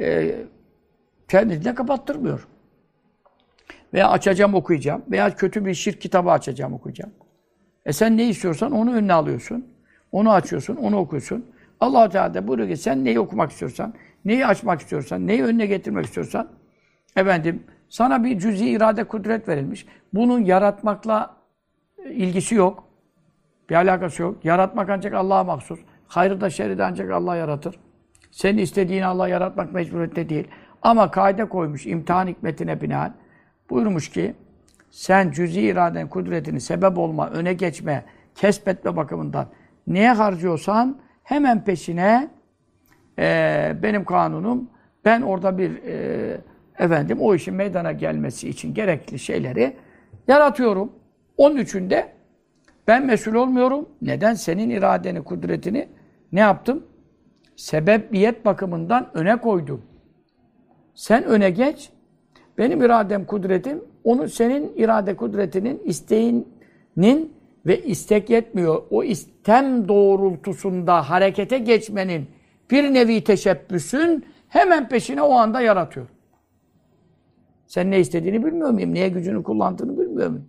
e, 0.00 0.34
kendine 1.28 1.74
kapattırmıyor. 1.74 2.46
Veya 3.94 4.10
açacağım 4.10 4.54
okuyacağım. 4.54 5.02
Veya 5.10 5.34
kötü 5.34 5.66
bir 5.66 5.74
şirk 5.74 6.00
kitabı 6.00 6.30
açacağım 6.30 6.72
okuyacağım. 6.72 7.12
E 7.86 7.92
sen 7.92 8.16
ne 8.16 8.28
istiyorsan 8.28 8.72
onu 8.72 8.94
önüne 8.94 9.12
alıyorsun. 9.12 9.66
Onu 10.12 10.32
açıyorsun, 10.32 10.76
onu 10.76 10.98
okuyorsun. 10.98 11.44
Allah 11.80 12.08
Teala 12.08 12.34
da 12.34 12.48
buyuruyor 12.48 12.68
ki 12.68 12.76
sen 12.76 13.04
neyi 13.04 13.20
okumak 13.20 13.50
istiyorsan, 13.50 13.94
neyi 14.24 14.46
açmak 14.46 14.80
istiyorsan, 14.80 15.26
neyi 15.26 15.44
önüne 15.44 15.66
getirmek 15.66 16.06
istiyorsan, 16.06 16.48
efendim 17.16 17.62
sana 17.88 18.24
bir 18.24 18.38
cüzi 18.38 18.68
irade 18.68 19.04
kudret 19.04 19.48
verilmiş. 19.48 19.86
Bunun 20.14 20.44
yaratmakla 20.44 21.36
ilgisi 22.10 22.54
yok. 22.54 22.84
Bir 23.70 23.74
alakası 23.74 24.22
yok. 24.22 24.44
Yaratmak 24.44 24.90
ancak 24.90 25.14
Allah'a 25.14 25.44
mahsus. 25.44 25.80
Hayrı 26.08 26.40
da 26.40 26.50
şerri 26.50 26.78
de 26.78 26.84
ancak 26.84 27.10
Allah 27.10 27.36
yaratır. 27.36 27.78
Senin 28.30 28.58
istediğini 28.58 29.06
Allah 29.06 29.28
yaratmak 29.28 29.72
mecburiyette 29.72 30.28
değil. 30.28 30.48
Ama 30.82 31.10
kaide 31.10 31.44
koymuş 31.44 31.86
imtihan 31.86 32.26
hikmetine 32.26 32.80
binaen. 32.80 33.14
Buyurmuş 33.70 34.10
ki 34.10 34.34
sen 34.90 35.30
cüzi 35.30 35.60
iraden 35.60 36.08
kudretini 36.08 36.60
sebep 36.60 36.98
olma, 36.98 37.30
öne 37.30 37.52
geçme, 37.52 38.04
kesbetme 38.34 38.96
bakımından 38.96 39.46
neye 39.86 40.12
harcıyorsan 40.12 40.98
hemen 41.28 41.64
peşine 41.64 42.28
e, 43.18 43.76
benim 43.82 44.04
kanunum 44.04 44.70
ben 45.04 45.22
orada 45.22 45.58
bir 45.58 45.82
e, 45.82 46.40
efendim 46.78 47.18
o 47.20 47.34
işin 47.34 47.54
meydana 47.54 47.92
gelmesi 47.92 48.48
için 48.48 48.74
gerekli 48.74 49.18
şeyleri 49.18 49.76
yaratıyorum. 50.28 50.92
Onun 51.36 51.56
için 51.56 51.90
de 51.90 52.12
ben 52.86 53.06
mesul 53.06 53.34
olmuyorum. 53.34 53.88
Neden? 54.02 54.34
Senin 54.34 54.70
iradeni, 54.70 55.24
kudretini 55.24 55.88
ne 56.32 56.40
yaptım? 56.40 56.86
Sebebiyet 57.56 58.44
bakımından 58.44 59.10
öne 59.14 59.36
koydum. 59.36 59.82
Sen 60.94 61.24
öne 61.24 61.50
geç. 61.50 61.90
Benim 62.58 62.82
iradem, 62.82 63.24
kudretim, 63.24 63.84
onu 64.04 64.28
senin 64.28 64.72
irade 64.76 65.16
kudretinin, 65.16 65.82
isteğinin 65.84 67.32
ve 67.66 67.82
istek 67.82 68.30
yetmiyor. 68.30 68.82
O 68.90 69.04
istem 69.04 69.88
doğrultusunda 69.88 71.10
harekete 71.10 71.58
geçmenin 71.58 72.28
bir 72.70 72.94
nevi 72.94 73.24
teşebbüsün 73.24 74.26
hemen 74.48 74.88
peşine 74.88 75.22
o 75.22 75.32
anda 75.32 75.60
yaratıyor. 75.60 76.06
Sen 77.66 77.90
ne 77.90 78.00
istediğini 78.00 78.44
bilmiyor 78.44 78.70
muyum? 78.70 78.94
Neye 78.94 79.08
gücünü 79.08 79.42
kullandığını 79.42 79.98
bilmiyor 79.98 80.28
muyum? 80.28 80.48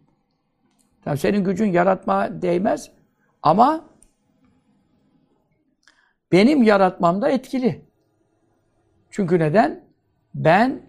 Tabii 1.03 1.17
senin 1.17 1.43
gücün 1.43 1.65
yaratma 1.65 2.41
değmez 2.41 2.91
ama 3.43 3.85
benim 6.31 6.63
yaratmamda 6.63 7.29
etkili. 7.29 7.81
Çünkü 9.09 9.39
neden? 9.39 9.83
Ben 10.35 10.81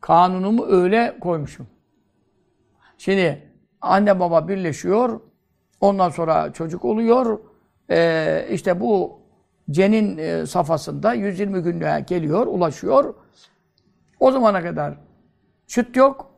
kanunumu 0.00 0.66
öyle 0.66 1.18
koymuşum. 1.20 1.66
Şimdi 2.98 3.42
anne 3.80 4.20
baba 4.20 4.48
birleşiyor, 4.48 5.20
ondan 5.80 6.10
sonra 6.10 6.52
çocuk 6.52 6.84
oluyor. 6.84 7.38
Ee, 7.90 8.46
işte 8.50 8.80
bu 8.80 9.20
cenin 9.70 10.18
e, 10.18 10.46
safhasında 10.46 11.14
120 11.14 11.62
günlüğe 11.62 12.04
geliyor, 12.06 12.46
ulaşıyor. 12.46 13.14
O 14.20 14.30
zamana 14.30 14.62
kadar 14.62 14.94
çıt 15.66 15.96
yok. 15.96 16.30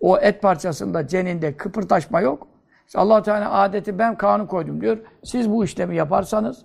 O 0.00 0.18
et 0.18 0.42
parçasında, 0.42 1.08
ceninde 1.08 1.56
kıpırtaşma 1.56 2.20
yok. 2.20 2.48
İşte 2.86 2.98
allah 2.98 3.22
Teala 3.22 3.52
adeti 3.52 3.98
ben 3.98 4.18
kanun 4.18 4.46
koydum 4.46 4.80
diyor. 4.80 4.98
Siz 5.24 5.50
bu 5.50 5.64
işlemi 5.64 5.96
yaparsanız 5.96 6.64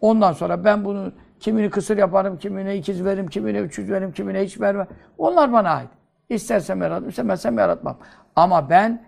ondan 0.00 0.32
sonra 0.32 0.64
ben 0.64 0.84
bunu 0.84 1.12
kimini 1.40 1.70
kısır 1.70 1.98
yaparım, 1.98 2.38
kimine 2.38 2.76
ikiz 2.76 3.04
veririm, 3.04 3.26
kimine 3.26 3.58
üçüz 3.58 3.90
veririm, 3.90 4.12
kimine 4.12 4.44
hiç 4.44 4.60
vermem. 4.60 4.86
Onlar 5.18 5.52
bana 5.52 5.70
ait. 5.70 5.88
İstersem 6.28 6.82
yaratırım, 6.82 7.08
istemezsem 7.08 7.58
yaratmam. 7.58 7.98
Ama 8.36 8.70
ben 8.70 9.07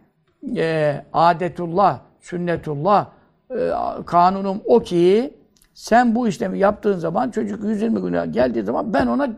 e, 0.57 1.03
adetullah, 1.13 2.01
sünnetullah, 2.21 3.07
e, 3.51 3.71
kanunum 4.07 4.61
o 4.65 4.81
ki 4.81 5.35
sen 5.75 6.15
bu 6.15 6.29
işlemi 6.29 6.59
yaptığın 6.59 6.99
zaman 6.99 7.31
çocuk 7.31 7.65
120 7.65 8.01
güne 8.01 8.27
geldiği 8.27 8.63
zaman 8.63 8.93
ben 8.95 9.07
ona 9.07 9.31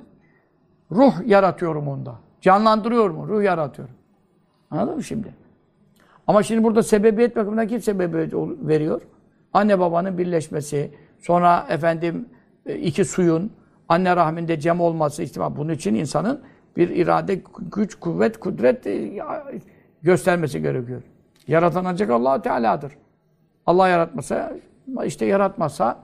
ruh 0.90 1.14
yaratıyorum 1.26 1.88
onda. 1.88 2.14
Canlandırıyorum, 2.40 3.28
ruh 3.28 3.42
yaratıyorum. 3.42 3.94
Anladın 4.71 4.97
mı 4.97 5.04
şimdi? 5.04 5.35
Ama 6.26 6.42
şimdi 6.42 6.64
burada 6.64 6.82
sebebiyet 6.82 7.37
bakımından 7.37 7.68
kim 7.68 7.80
sebebiyet 7.80 8.35
veriyor? 8.68 9.02
Anne 9.52 9.78
babanın 9.78 10.18
birleşmesi, 10.18 10.90
sonra 11.18 11.66
efendim 11.68 12.28
e, 12.66 12.78
iki 12.78 13.04
suyun 13.04 13.52
anne 13.88 14.16
rahminde 14.16 14.61
cem 14.61 14.80
olması 14.80 15.23
ihtimal. 15.23 15.56
Bunun 15.56 15.73
için 15.73 15.94
insanın 15.94 16.40
bir 16.76 16.88
irade, 16.88 17.42
güç, 17.73 17.94
kuvvet, 17.94 18.40
kudret 18.40 18.87
e, 18.87 19.23
göstermesi 20.02 20.62
gerekiyor. 20.62 21.02
Yaratan 21.47 21.85
ancak 21.85 22.11
allah 22.11 22.42
Teala'dır. 22.42 22.92
Allah 23.66 23.88
yaratmasa, 23.88 24.52
işte 25.04 25.26
yaratmazsa 25.26 25.99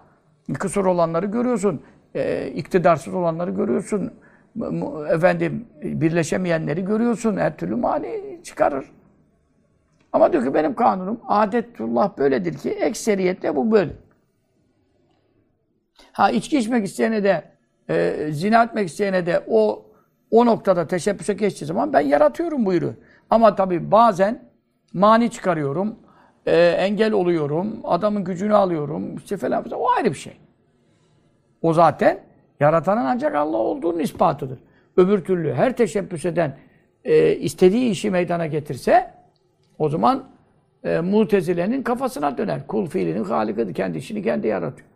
kısır 0.54 0.84
olanları 0.84 1.26
görüyorsun. 1.26 1.82
E, 2.14 2.48
iktidarsız 2.48 3.14
olanları 3.14 3.50
görüyorsun. 3.50 4.12
Efendim 5.10 5.66
birleşemeyenleri 5.82 6.84
görüyorsun. 6.84 7.36
Her 7.36 7.56
türlü 7.56 7.74
mani 7.74 8.40
çıkarır. 8.44 8.84
Ama 10.12 10.32
diyor 10.32 10.44
ki 10.44 10.54
benim 10.54 10.74
kanunum 10.74 11.20
adetullah 11.28 12.18
böyledir 12.18 12.58
ki 12.58 12.70
ekseriyetle 12.70 13.56
bu 13.56 13.72
böyle. 13.72 13.92
Ha 16.12 16.30
içki 16.30 16.58
içmek 16.58 16.86
isteyene 16.86 17.24
de 17.24 17.44
e, 17.90 18.28
zina 18.32 18.62
etmek 18.62 18.88
isteyene 18.88 19.26
de 19.26 19.44
o 19.48 19.84
o 20.30 20.46
noktada 20.46 20.86
teşebbüse 20.86 21.32
geçtiği 21.34 21.64
zaman 21.64 21.92
ben 21.92 22.00
yaratıyorum 22.00 22.66
buyuruyor. 22.66 22.94
Ama 23.30 23.54
tabii 23.54 23.90
bazen 23.90 24.42
mani 24.92 25.30
çıkarıyorum. 25.30 25.96
e, 26.46 26.56
engel 26.68 27.12
oluyorum, 27.12 27.80
adamın 27.84 28.24
gücünü 28.24 28.54
alıyorum, 28.54 29.16
işte 29.16 29.36
falan 29.36 29.62
filan. 29.64 29.80
O 29.80 29.90
ayrı 29.96 30.10
bir 30.10 30.18
şey. 30.18 30.36
O 31.62 31.72
zaten 31.72 32.20
yaratanın 32.60 33.04
ancak 33.04 33.34
Allah 33.34 33.56
olduğunun 33.56 33.98
ispatıdır. 33.98 34.58
Öbür 34.96 35.24
türlü 35.24 35.54
her 35.54 35.76
teşebbüs 35.76 36.24
eden 36.24 36.56
e, 37.04 37.36
istediği 37.36 37.90
işi 37.90 38.10
meydana 38.10 38.46
getirse 38.46 39.14
o 39.78 39.88
zaman 39.88 40.24
e, 40.84 41.00
mutezilenin 41.00 41.82
kafasına 41.82 42.38
döner. 42.38 42.66
Kul 42.66 42.86
fiilinin 42.86 43.24
halikidir. 43.24 43.74
Kendi 43.74 43.98
işini 43.98 44.22
kendi 44.22 44.46
yaratıyor. 44.46 44.88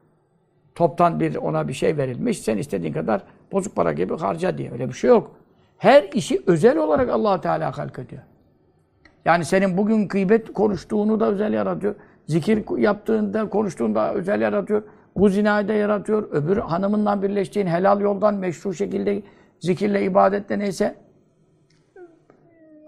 Toptan 0.74 1.20
bir 1.20 1.36
ona 1.36 1.68
bir 1.68 1.72
şey 1.72 1.96
verilmiş. 1.96 2.38
Sen 2.38 2.58
istediğin 2.58 2.92
kadar 2.92 3.22
bozuk 3.52 3.76
para 3.76 3.92
gibi 3.92 4.16
harca 4.16 4.58
diye. 4.58 4.72
Öyle 4.72 4.88
bir 4.88 4.94
şey 4.94 5.08
yok. 5.10 5.36
Her 5.82 6.02
işi 6.12 6.42
özel 6.46 6.78
olarak 6.78 7.08
allah 7.08 7.40
Teala 7.40 7.78
halk 7.78 7.98
ediyor. 7.98 8.22
Yani 9.24 9.44
senin 9.44 9.76
bugün 9.76 10.08
gıybet 10.08 10.52
konuştuğunu 10.52 11.20
da 11.20 11.26
özel 11.26 11.52
yaratıyor. 11.52 11.94
Zikir 12.26 12.78
yaptığında, 12.78 13.48
konuştuğunda 13.48 14.14
özel 14.14 14.40
yaratıyor. 14.40 14.82
Bu 15.16 15.28
zinayı 15.28 15.68
da 15.68 15.72
yaratıyor. 15.72 16.28
Öbür 16.30 16.56
hanımından 16.56 17.22
birleştiğin 17.22 17.66
helal 17.66 18.00
yoldan 18.00 18.34
meşru 18.34 18.74
şekilde 18.74 19.22
zikirle, 19.60 20.04
ibadetle 20.04 20.58
neyse 20.58 20.94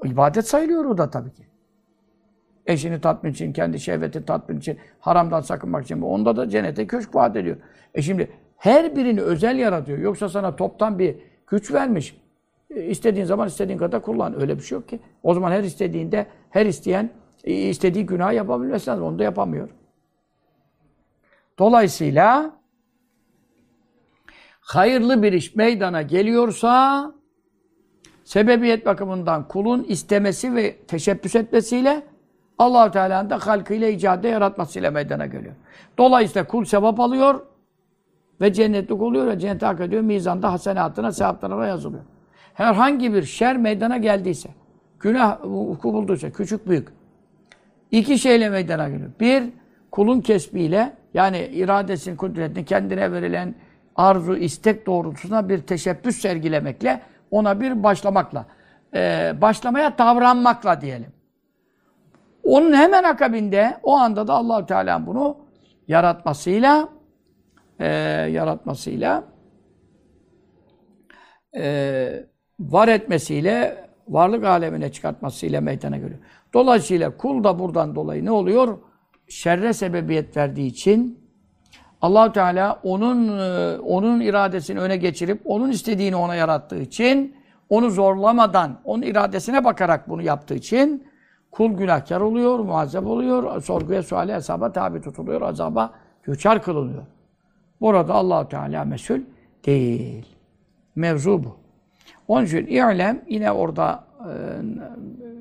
ibadet 0.04 0.48
sayılıyor 0.48 0.84
o 0.84 0.98
da 0.98 1.10
tabii 1.10 1.32
ki. 1.32 1.46
Eşini 2.66 3.00
tatmin 3.00 3.30
için, 3.30 3.52
kendi 3.52 3.80
şehveti 3.80 4.24
tatmin 4.24 4.58
için, 4.58 4.78
haramdan 5.00 5.40
sakınmak 5.40 5.84
için. 5.84 6.02
Onda 6.02 6.36
da 6.36 6.48
cennete 6.48 6.86
köşk 6.86 7.14
vaat 7.14 7.36
ediyor. 7.36 7.56
E 7.94 8.02
şimdi 8.02 8.30
her 8.56 8.96
birini 8.96 9.20
özel 9.20 9.58
yaratıyor. 9.58 9.98
Yoksa 9.98 10.28
sana 10.28 10.56
toptan 10.56 10.98
bir 10.98 11.16
güç 11.46 11.72
vermiş. 11.72 12.23
E, 12.70 12.84
istediğin 12.84 13.24
zaman 13.24 13.48
istediğin 13.48 13.78
kadar 13.78 14.02
kullan. 14.02 14.40
Öyle 14.40 14.56
bir 14.56 14.62
şey 14.62 14.78
yok 14.78 14.88
ki. 14.88 15.00
O 15.22 15.34
zaman 15.34 15.52
her 15.52 15.64
istediğinde, 15.64 16.26
her 16.50 16.66
isteyen 16.66 17.10
e, 17.44 17.52
istediği 17.52 18.06
günah 18.06 18.32
yapabilmesi 18.32 18.90
lazım. 18.90 19.04
Onu 19.04 19.18
da 19.18 19.24
yapamıyor. 19.24 19.68
Dolayısıyla 21.58 22.50
hayırlı 24.60 25.22
bir 25.22 25.32
iş 25.32 25.54
meydana 25.54 26.02
geliyorsa 26.02 27.12
sebebiyet 28.24 28.86
bakımından 28.86 29.48
kulun 29.48 29.84
istemesi 29.88 30.54
ve 30.54 30.76
teşebbüs 30.76 31.36
etmesiyle 31.36 32.02
allah 32.58 32.90
Teala'nın 32.90 33.30
da 33.30 33.46
halkıyla 33.46 33.88
icadı 33.88 34.28
yaratmasıyla 34.28 34.90
meydana 34.90 35.26
geliyor. 35.26 35.54
Dolayısıyla 35.98 36.46
kul 36.46 36.64
sevap 36.64 37.00
alıyor 37.00 37.46
ve 38.40 38.52
cennetlik 38.52 39.02
oluyor 39.02 39.26
ve 39.26 39.38
cennete 39.38 39.66
hak 39.66 39.80
ediyor. 39.80 40.02
Mizanda 40.02 40.52
hasenatına, 40.52 41.12
sevaplarına 41.12 41.66
yazılıyor. 41.66 42.04
Herhangi 42.54 43.14
bir 43.14 43.22
şer 43.22 43.56
meydana 43.56 43.96
geldiyse, 43.96 44.48
günah 45.00 45.44
vuku 45.44 45.92
bulduysa, 45.92 46.30
küçük 46.30 46.68
büyük, 46.68 46.88
iki 47.90 48.18
şeyle 48.18 48.50
meydana 48.50 48.88
geliyor. 48.88 49.10
Bir, 49.20 49.44
kulun 49.90 50.20
kesbiyle, 50.20 50.92
yani 51.14 51.38
iradesinin, 51.38 52.16
kudretini 52.16 52.64
kendine 52.64 53.12
verilen 53.12 53.54
arzu, 53.96 54.36
istek 54.36 54.86
doğrultusunda 54.86 55.48
bir 55.48 55.58
teşebbüs 55.58 56.20
sergilemekle, 56.20 57.00
ona 57.30 57.60
bir 57.60 57.82
başlamakla, 57.82 58.46
e, 58.94 59.32
başlamaya 59.40 59.98
davranmakla 59.98 60.80
diyelim. 60.80 61.12
Onun 62.44 62.72
hemen 62.72 63.02
akabinde 63.02 63.78
o 63.82 63.92
anda 63.92 64.28
da 64.28 64.32
Allahu 64.32 64.66
Teala 64.66 65.06
bunu 65.06 65.36
yaratmasıyla 65.88 66.88
e, 67.78 67.86
yaratmasıyla 68.30 69.24
e, 71.56 72.26
var 72.60 72.88
etmesiyle 72.88 73.84
varlık 74.08 74.44
alemine 74.44 74.92
çıkartmasıyla 74.92 75.60
meydana 75.60 75.96
geliyor. 75.96 76.18
Dolayısıyla 76.54 77.16
kul 77.16 77.44
da 77.44 77.58
buradan 77.58 77.94
dolayı 77.94 78.24
ne 78.24 78.30
oluyor? 78.30 78.78
Şerre 79.28 79.72
sebebiyet 79.72 80.36
verdiği 80.36 80.66
için 80.66 81.24
Allahu 82.02 82.32
Teala 82.32 82.80
onun 82.82 83.38
e, 83.38 83.78
onun 83.78 84.20
iradesini 84.20 84.80
öne 84.80 84.96
geçirip 84.96 85.40
onun 85.44 85.70
istediğini 85.70 86.16
ona 86.16 86.34
yarattığı 86.34 86.80
için 86.80 87.36
onu 87.68 87.90
zorlamadan 87.90 88.80
onun 88.84 89.02
iradesine 89.02 89.64
bakarak 89.64 90.08
bunu 90.08 90.22
yaptığı 90.22 90.54
için 90.54 91.06
Kul 91.54 91.70
günahkar 91.70 92.20
oluyor, 92.20 92.58
muazzep 92.58 93.06
oluyor, 93.06 93.60
sorguya 93.62 94.02
suale 94.02 94.34
hesaba 94.34 94.72
tabi 94.72 95.00
tutuluyor, 95.00 95.42
azaba 95.42 95.92
düçar 96.26 96.62
kılınıyor. 96.62 97.02
Burada 97.80 98.14
allah 98.14 98.48
Teala 98.48 98.84
mesul 98.84 99.20
değil. 99.66 100.26
Mevzu 100.96 101.44
bu. 101.44 101.63
Onun 102.28 102.44
için 102.44 102.66
İ'lem 102.66 103.24
yine 103.28 103.52
orada 103.52 104.06
e, 104.20 104.32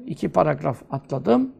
iki 0.05 0.29
paragraf 0.29 0.83
atladım. 0.89 1.53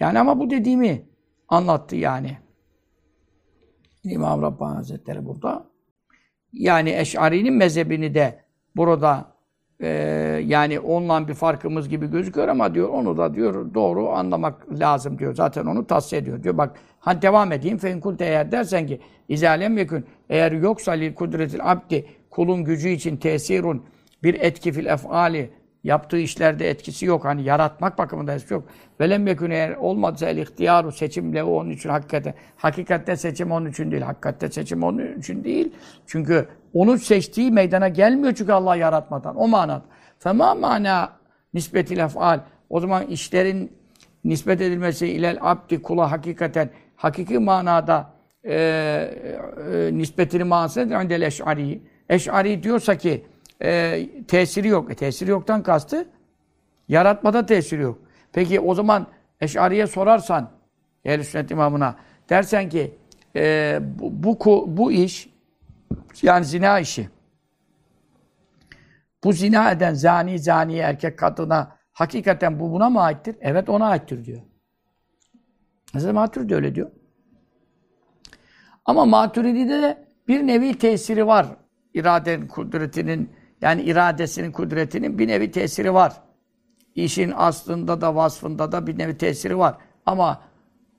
Yani 0.00 0.18
ama 0.18 0.38
bu 0.38 0.50
dediğimi 0.50 1.02
anlattı 1.48 1.96
yani. 1.96 2.38
İmam 4.04 4.42
Rabbani 4.42 4.74
Hazretleri 4.74 5.26
burada. 5.26 5.66
Yani 6.52 6.90
Eş'ari'nin 6.90 7.54
mezhebini 7.54 8.14
de 8.14 8.44
burada 8.76 9.30
ee, 9.82 9.88
yani 10.46 10.80
onunla 10.80 11.28
bir 11.28 11.34
farkımız 11.34 11.88
gibi 11.88 12.10
gözüküyor 12.10 12.48
ama 12.48 12.74
diyor 12.74 12.88
onu 12.88 13.16
da 13.16 13.34
diyor 13.34 13.74
doğru 13.74 14.08
anlamak 14.08 14.80
lazım 14.80 15.18
diyor. 15.18 15.34
Zaten 15.34 15.66
onu 15.66 15.86
tavsiye 15.86 16.22
ediyor. 16.22 16.42
Diyor 16.42 16.58
bak 16.58 16.76
hani 17.00 17.22
devam 17.22 17.52
edeyim. 17.52 17.78
Fenkult 17.78 18.20
eğer 18.20 18.52
dersen 18.52 18.86
ki 18.86 19.00
izalem 19.28 19.78
yekün 19.78 20.06
eğer 20.30 20.52
yoksa 20.52 20.92
lil 20.92 21.14
kudretil 21.14 21.60
abdi 21.62 22.06
kulun 22.30 22.64
gücü 22.64 22.88
için 22.88 23.16
tesirun 23.16 23.84
bir 24.22 24.34
etki 24.40 24.72
fil 24.72 24.86
efali 24.86 25.50
yaptığı 25.84 26.18
işlerde 26.18 26.70
etkisi 26.70 27.06
yok. 27.06 27.24
Hani 27.24 27.42
yaratmak 27.42 27.98
bakımında 27.98 28.32
etkisi 28.32 28.54
yok. 28.54 28.64
Velem 29.00 29.26
yekün 29.26 29.50
eğer 29.50 29.76
olmadıysa 29.76 30.26
el 30.26 30.36
ihtiyaru 30.36 30.92
seçimle 30.92 31.44
onun 31.44 31.70
için 31.70 31.88
hakikaten. 31.88 32.34
Hakikatte 32.56 33.16
seçim 33.16 33.52
onun 33.52 33.70
için 33.70 33.90
değil. 33.90 34.02
Hakikatte 34.02 34.48
seçim 34.48 34.82
onun 34.82 35.18
için 35.18 35.44
değil. 35.44 35.72
Çünkü 36.06 36.48
onu 36.74 36.98
seçtiği 36.98 37.50
meydana 37.50 37.88
gelmiyor 37.88 38.34
çünkü 38.34 38.52
Allah 38.52 38.76
yaratmadan. 38.76 39.36
O 39.36 39.48
manada. 39.48 39.82
Fema 40.18 40.54
mana 40.54 41.12
nisbetil 41.54 41.98
efal. 41.98 42.40
O 42.70 42.80
zaman 42.80 43.06
işlerin 43.06 43.72
nispet 44.24 44.60
edilmesi 44.60 45.06
ilel 45.06 45.38
abdi 45.40 45.82
kula 45.82 46.10
hakikaten 46.10 46.70
hakiki 46.96 47.38
manada 47.38 48.12
e, 48.44 48.54
e, 48.54 49.90
nispetini 49.92 50.44
manası 50.44 50.90
nedir? 50.90 51.20
Eş'ari. 51.20 51.80
Eş'ari 52.10 52.62
diyorsa 52.62 52.98
ki 52.98 53.26
e, 53.62 54.06
tesiri 54.28 54.68
yok. 54.68 54.92
E, 54.92 54.94
tesiri 54.94 55.30
yoktan 55.30 55.62
kastı 55.62 56.08
yaratmada 56.88 57.46
tesiri 57.46 57.82
yok. 57.82 57.98
Peki 58.32 58.60
o 58.60 58.74
zaman 58.74 59.06
Eş'ariye 59.40 59.86
sorarsan 59.86 60.50
ehl 61.04 61.22
sünnet 61.22 61.50
imamına 61.50 61.96
dersen 62.28 62.68
ki 62.68 62.94
e, 63.36 63.78
bu, 63.82 64.38
bu, 64.44 64.64
bu 64.76 64.92
iş 64.92 65.30
yani 66.22 66.44
zina 66.44 66.80
işi 66.80 67.08
bu 69.24 69.32
zina 69.32 69.70
eden 69.70 69.94
zani, 69.94 70.38
zani 70.38 70.76
erkek 70.76 71.18
kadına 71.18 71.76
hakikaten 71.92 72.60
bu 72.60 72.72
buna 72.72 72.90
mı 72.90 73.02
aittir? 73.02 73.36
Evet 73.40 73.68
ona 73.68 73.86
aittir 73.86 74.24
diyor. 74.24 74.40
Mesela 75.94 76.12
Maturidi 76.12 76.54
öyle 76.54 76.74
diyor. 76.74 76.90
Ama 78.84 79.04
Maturidi'de 79.04 79.82
de 79.82 80.06
bir 80.28 80.46
nevi 80.46 80.78
tesiri 80.78 81.26
var. 81.26 81.46
İradenin 81.94 82.46
kudretinin 82.46 83.30
yani 83.62 83.82
iradesinin, 83.82 84.52
kudretinin 84.52 85.18
bir 85.18 85.28
nevi 85.28 85.50
tesiri 85.50 85.94
var. 85.94 86.12
İşin 86.94 87.32
aslında 87.36 88.00
da 88.00 88.14
vasfında 88.14 88.72
da 88.72 88.86
bir 88.86 88.98
nevi 88.98 89.18
tesiri 89.18 89.58
var. 89.58 89.74
Ama 90.06 90.40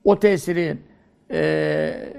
o 0.04 0.18
tesiri 0.18 0.78
e, 1.30 1.40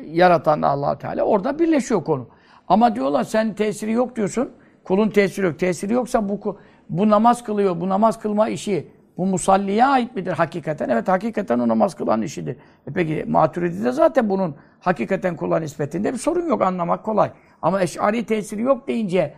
yaratan 0.06 0.62
allah 0.62 0.98
Teala 0.98 1.24
orada 1.24 1.60
birleşiyor 1.60 2.04
konu. 2.04 2.28
Ama 2.68 2.96
diyorlar 2.96 3.24
sen 3.24 3.54
tesiri 3.54 3.92
yok 3.92 4.16
diyorsun. 4.16 4.50
Kulun 4.84 5.10
tesiri 5.10 5.46
yok. 5.46 5.60
Tesiri 5.60 5.94
yoksa 5.94 6.30
bu 6.30 6.58
bu 6.90 7.10
namaz 7.10 7.44
kılıyor. 7.44 7.82
Bu 7.82 7.90
namaz 7.90 8.20
kılma 8.20 8.50
işi 8.50 8.88
bu 9.18 9.26
musalliye 9.26 9.86
ait 9.86 10.16
midir 10.16 10.32
hakikaten? 10.32 10.90
Evet 10.90 11.08
hakikaten 11.08 11.60
o 11.60 11.68
namaz 11.68 11.96
kılan 11.96 12.22
işidir. 12.22 12.56
E 12.88 12.94
peki 12.94 13.26
Maturidi'de 13.28 13.92
zaten 13.92 14.30
bunun 14.30 14.56
hakikaten 14.80 15.36
kula 15.36 15.60
nispetinde 15.60 16.14
bir 16.14 16.18
sorun 16.18 16.50
yok. 16.50 16.62
Anlamak 16.62 17.04
kolay. 17.04 17.32
Ama 17.64 17.82
eşari 17.82 18.26
tesiri 18.26 18.62
yok 18.62 18.88
deyince 18.88 19.34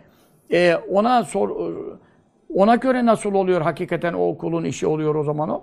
e, 0.52 0.74
ona 0.74 1.24
sor, 1.24 1.72
ona 2.54 2.74
göre 2.74 3.06
nasıl 3.06 3.34
oluyor 3.34 3.60
hakikaten 3.60 4.12
o 4.12 4.38
kulun 4.38 4.64
işi 4.64 4.86
oluyor 4.86 5.14
o 5.14 5.24
zaman 5.24 5.48
o? 5.48 5.62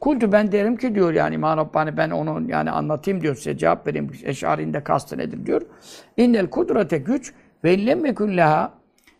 Kultu 0.00 0.32
ben 0.32 0.52
derim 0.52 0.76
ki 0.76 0.94
diyor 0.94 1.12
yani 1.12 1.34
İmam 1.34 1.58
Rabbani 1.58 1.96
ben 1.96 2.10
onu 2.10 2.50
yani 2.50 2.70
anlatayım 2.70 3.20
diyor 3.20 3.34
size 3.34 3.58
cevap 3.58 3.86
vereyim. 3.86 4.10
Eşari'nde 4.24 4.84
kastı 4.84 5.18
nedir 5.18 5.46
diyor. 5.46 5.62
İnnel 6.16 6.46
kudrete 6.46 6.98
güç 6.98 7.34
ve 7.64 7.74
illemme 7.74 8.14
külleha 8.14 8.72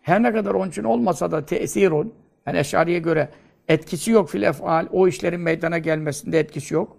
her 0.03 0.23
ne 0.23 0.33
kadar 0.33 0.55
onun 0.55 0.69
için 0.69 0.85
olmasa 0.85 1.31
da 1.31 1.47
tesirun 1.47 2.13
yani 2.47 2.59
Eşari'ye 2.59 2.99
göre 2.99 3.29
etkisi 3.69 4.11
yok 4.11 4.29
fil 4.29 4.43
efal 4.43 4.87
o 4.93 5.09
işlerin 5.09 5.41
meydana 5.41 5.79
gelmesinde 5.79 6.39
etkisi 6.39 6.75
yok. 6.75 6.97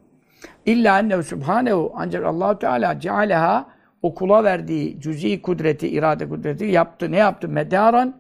İlla 0.66 1.00
ennehu 1.00 1.24
subhanehu 1.24 1.94
ancak 1.96 2.26
Allahu 2.26 2.60
Teala 2.60 3.00
cealeha 3.00 3.77
o 4.02 4.16
kula 4.16 4.44
verdiği 4.44 5.02
cüz'i 5.02 5.42
kudreti, 5.42 5.88
irade 5.88 6.30
kudreti 6.30 6.66
yaptı. 6.66 7.12
Ne 7.12 7.18
yaptı? 7.18 7.50
Medaran 7.50 8.16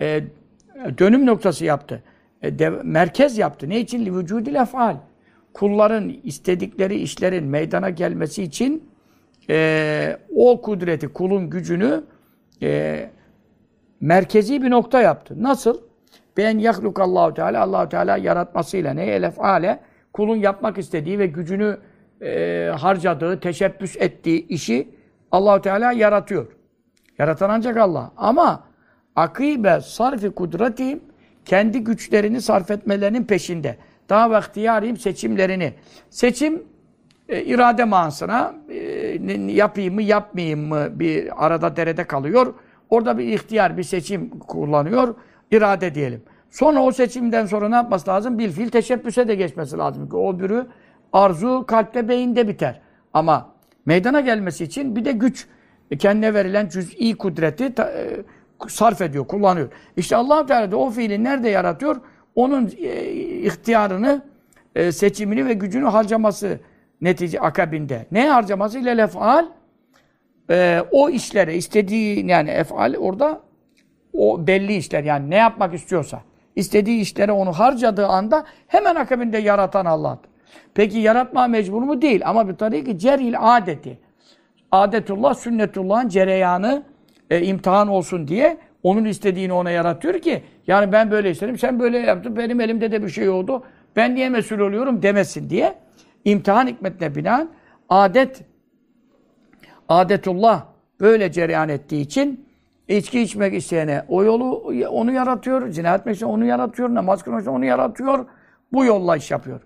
e, 0.00 0.24
dönüm 0.98 1.26
noktası 1.26 1.64
yaptı. 1.64 2.02
E, 2.42 2.58
de, 2.58 2.70
merkez 2.70 3.38
yaptı. 3.38 3.68
Ne 3.68 3.80
için? 3.80 4.18
Vücudil 4.18 4.54
efal. 4.54 4.96
kulların 5.54 6.08
istedikleri 6.24 6.96
işlerin 6.96 7.44
meydana 7.44 7.90
gelmesi 7.90 8.42
için 8.42 8.90
e, 9.50 10.16
o 10.36 10.62
kudreti, 10.62 11.08
kulun 11.08 11.50
gücünü 11.50 12.04
e, 12.62 13.10
merkezi 14.00 14.62
bir 14.62 14.70
nokta 14.70 15.00
yaptı. 15.00 15.42
Nasıl? 15.42 15.80
Ben 16.36 16.58
yahlukallahu 16.58 17.34
teala 17.34 17.62
Allahu 17.62 17.88
Teala 17.88 18.16
yaratmasıyla 18.16 18.94
ne 18.94 19.04
elef 19.04 19.40
ale 19.40 19.80
kulun 20.12 20.36
yapmak 20.36 20.78
istediği 20.78 21.18
ve 21.18 21.26
gücünü 21.26 21.78
e, 22.22 22.72
harcadığı, 22.78 23.40
teşebbüs 23.40 23.96
ettiği 23.96 24.46
işi 24.48 24.88
Allahu 25.32 25.60
Teala 25.60 25.92
yaratıyor. 25.92 26.46
Yaratan 27.18 27.50
ancak 27.50 27.76
Allah. 27.76 28.12
Ama 28.16 28.64
akibe 29.16 29.80
sarfi 29.80 30.30
kudretihim 30.30 31.00
kendi 31.44 31.84
güçlerini 31.84 32.42
sarf 32.42 32.70
etmelerinin 32.70 33.24
peşinde. 33.24 33.76
Daha 34.08 34.30
vakti 34.30 34.60
yarayım 34.60 34.96
seçimlerini. 34.96 35.74
Seçim 36.10 36.62
e, 37.28 37.42
irade 37.44 37.84
manasına 37.84 38.54
e, 38.68 38.76
yapayım 39.52 39.94
mı 39.94 40.02
yapmayayım 40.02 40.68
mı 40.68 40.88
bir 41.00 41.46
arada 41.46 41.76
derede 41.76 42.04
kalıyor. 42.04 42.54
Orada 42.90 43.18
bir 43.18 43.24
ihtiyar, 43.24 43.76
bir 43.76 43.82
seçim 43.82 44.38
kullanıyor. 44.38 45.14
irade 45.50 45.94
diyelim. 45.94 46.22
Sonra 46.50 46.82
o 46.82 46.92
seçimden 46.92 47.46
sonra 47.46 47.68
ne 47.68 47.74
yapması 47.74 48.10
lazım? 48.10 48.38
Bir 48.38 48.50
fil 48.50 48.68
teşebbüse 48.68 49.28
de 49.28 49.34
geçmesi 49.34 49.78
lazım. 49.78 50.08
O 50.12 50.38
bürü 50.38 50.66
arzu 51.12 51.64
kalpte, 51.66 52.08
beyinde 52.08 52.48
biter. 52.48 52.80
Ama 53.14 53.48
meydana 53.86 54.20
gelmesi 54.20 54.64
için 54.64 54.96
bir 54.96 55.04
de 55.04 55.12
güç, 55.12 55.46
kendine 55.98 56.34
verilen 56.34 56.68
cüz'i 56.68 57.16
kudreti 57.16 57.64
e, 57.64 58.22
sarf 58.68 59.00
ediyor, 59.00 59.26
kullanıyor. 59.26 59.68
İşte 59.96 60.16
allah 60.16 60.46
Teala 60.46 60.70
da 60.70 60.76
o 60.76 60.90
fiili 60.90 61.24
nerede 61.24 61.48
yaratıyor? 61.48 62.00
Onun 62.34 62.72
e, 62.78 63.10
ihtiyarını, 63.42 64.22
e, 64.74 64.92
seçimini 64.92 65.46
ve 65.46 65.52
gücünü 65.52 65.86
harcaması 65.86 66.60
netice 67.00 67.40
akabinde. 67.40 68.06
Ne 68.12 68.28
harcaması? 68.28 68.78
ile 68.78 68.96
lef'al 68.96 69.46
e, 70.50 70.82
o 70.90 71.10
işlere 71.10 71.56
istediği 71.56 72.26
yani 72.26 72.50
efal 72.50 72.94
orada 72.98 73.40
o 74.12 74.46
belli 74.46 74.76
işler 74.76 75.04
yani 75.04 75.30
ne 75.30 75.36
yapmak 75.36 75.74
istiyorsa 75.74 76.22
istediği 76.56 77.00
işlere 77.00 77.32
onu 77.32 77.52
harcadığı 77.52 78.06
anda 78.06 78.44
hemen 78.66 78.94
akabinde 78.94 79.38
yaratan 79.38 79.84
Allah'tır. 79.84 80.30
Peki 80.74 80.98
yaratma 80.98 81.46
mecbur 81.46 81.82
mu? 81.82 82.02
Değil. 82.02 82.22
Ama 82.24 82.48
bir 82.48 82.54
tabii 82.54 82.84
ki 82.84 82.98
ceril 82.98 83.34
adeti. 83.38 83.98
Adetullah, 84.72 85.34
sünnetullah'ın 85.34 86.08
cereyanı 86.08 86.82
e, 87.30 87.42
imtihan 87.42 87.88
olsun 87.88 88.28
diye 88.28 88.58
onun 88.82 89.04
istediğini 89.04 89.52
ona 89.52 89.70
yaratıyor 89.70 90.14
ki 90.18 90.42
yani 90.66 90.92
ben 90.92 91.10
böyle 91.10 91.30
istedim, 91.30 91.58
sen 91.58 91.80
böyle 91.80 91.98
yaptın, 91.98 92.36
benim 92.36 92.60
elimde 92.60 92.92
de 92.92 93.02
bir 93.02 93.08
şey 93.08 93.28
oldu. 93.28 93.62
Ben 93.96 94.14
niye 94.14 94.28
mesul 94.28 94.58
oluyorum 94.58 95.02
demesin 95.02 95.50
diye 95.50 95.74
imtihan 96.24 96.66
hikmetine 96.66 97.14
binaen 97.14 97.48
adet 97.88 98.44
adetullah 99.88 100.66
böyle 101.00 101.32
cereyan 101.32 101.68
ettiği 101.68 102.00
için 102.00 102.46
içki 102.88 103.20
içmek 103.20 103.54
isteyene 103.54 104.04
o 104.08 104.24
yolu 104.24 104.72
onu 104.90 105.12
yaratıyor, 105.12 105.68
zina 105.68 105.94
etmek 105.94 106.22
onu 106.22 106.44
yaratıyor, 106.44 106.94
namaz 106.94 107.22
kılmak 107.22 107.40
için 107.40 107.50
onu 107.50 107.64
yaratıyor. 107.64 108.26
Bu 108.72 108.84
yolla 108.84 109.16
iş 109.16 109.30
yapıyor. 109.30 109.60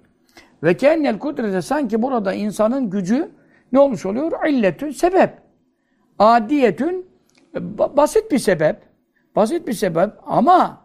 Ve 0.65 0.77
kennel 0.77 1.19
kudrete 1.19 1.63
sanki 1.63 2.03
burada 2.03 2.33
insanın 2.33 2.91
gücü 2.91 3.31
ne 3.73 3.79
olmuş 3.79 4.07
oluyor? 4.07 4.47
İlletün 4.47 4.91
sebep. 4.91 5.31
Adiyetün 6.19 7.07
basit 7.97 8.33
bir 8.33 8.39
sebep. 8.39 8.77
Basit 9.37 9.69
bir 9.69 9.73
sebep 9.73 10.11
ama 10.27 10.85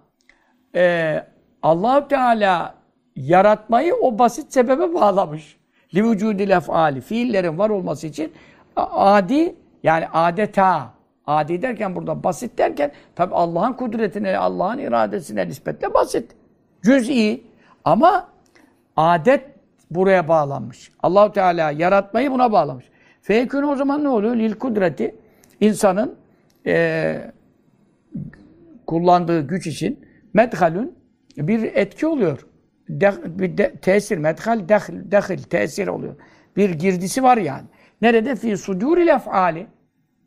e, 0.76 1.16
allah 1.64 2.08
Teala 2.08 2.76
yaratmayı 3.16 3.96
o 3.96 4.20
basit 4.20 4.54
sebebe 4.54 4.94
bağlamış. 4.94 5.58
Li 5.96 6.04
vücudil 6.04 6.50
efali. 6.50 7.02
Fiillerin 7.02 7.58
var 7.58 7.70
olması 7.70 8.08
için 8.08 8.34
adi 8.76 9.56
yani 9.84 10.08
adeta 10.14 10.94
adi 11.28 11.62
derken 11.62 11.96
burada 11.96 12.24
basit 12.24 12.58
derken 12.58 12.92
tabi 13.16 13.36
Allah'ın 13.36 13.74
kudretine, 13.74 14.38
Allah'ın 14.38 14.78
iradesine 14.78 15.48
nispetle 15.48 15.94
basit. 15.94 16.32
Cüz'i 16.84 17.44
ama 17.86 18.28
adet 18.96 19.59
buraya 19.92 20.28
bağlanmış. 20.28 20.92
Allahu 21.04 21.32
Teala 21.32 21.72
yaratmayı 21.72 22.32
buna 22.32 22.52
bağlamış. 22.52 22.86
Feykün 23.22 23.64
o 23.64 23.76
zaman 23.76 24.04
ne 24.04 24.10
oluyor? 24.10 24.36
Lil 24.36 24.54
kudreti 24.54 25.16
insanın 25.60 26.16
e, 26.66 27.32
kullandığı 28.88 29.48
güç 29.48 29.68
için 29.68 30.06
medhalün 30.34 30.96
bir 31.38 31.64
etki 31.64 32.08
oluyor. 32.08 32.46
De, 32.90 33.14
bir 33.26 33.58
de, 33.58 33.74
tesir, 33.82 34.18
medhal, 34.18 34.70
dehil, 34.70 35.12
dehil, 35.12 35.44
tesir 35.44 35.88
oluyor. 35.88 36.16
Bir 36.58 36.70
girdisi 36.70 37.24
var 37.24 37.38
yani. 37.38 37.66
Nerede? 38.02 38.36
Fi 38.36 38.58
suduril 38.58 39.08
ef'ali 39.08 39.68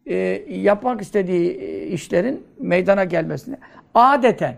e, 0.07 0.16
yapmak 0.48 1.01
istediği 1.01 1.51
e, 1.51 1.87
işlerin 1.87 2.46
meydana 2.59 3.05
gelmesine. 3.05 3.59
Adeten. 3.94 4.57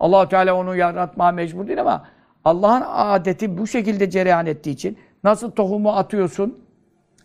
allah 0.00 0.28
Teala 0.28 0.54
onu 0.54 0.76
yaratmaya 0.76 1.32
mecbur 1.32 1.66
değil 1.66 1.80
ama 1.80 2.06
Allah'ın 2.44 2.84
adeti 2.86 3.58
bu 3.58 3.66
şekilde 3.66 4.10
cereyan 4.10 4.46
ettiği 4.46 4.70
için 4.70 4.98
nasıl 5.24 5.50
tohumu 5.50 5.90
atıyorsun, 5.90 6.58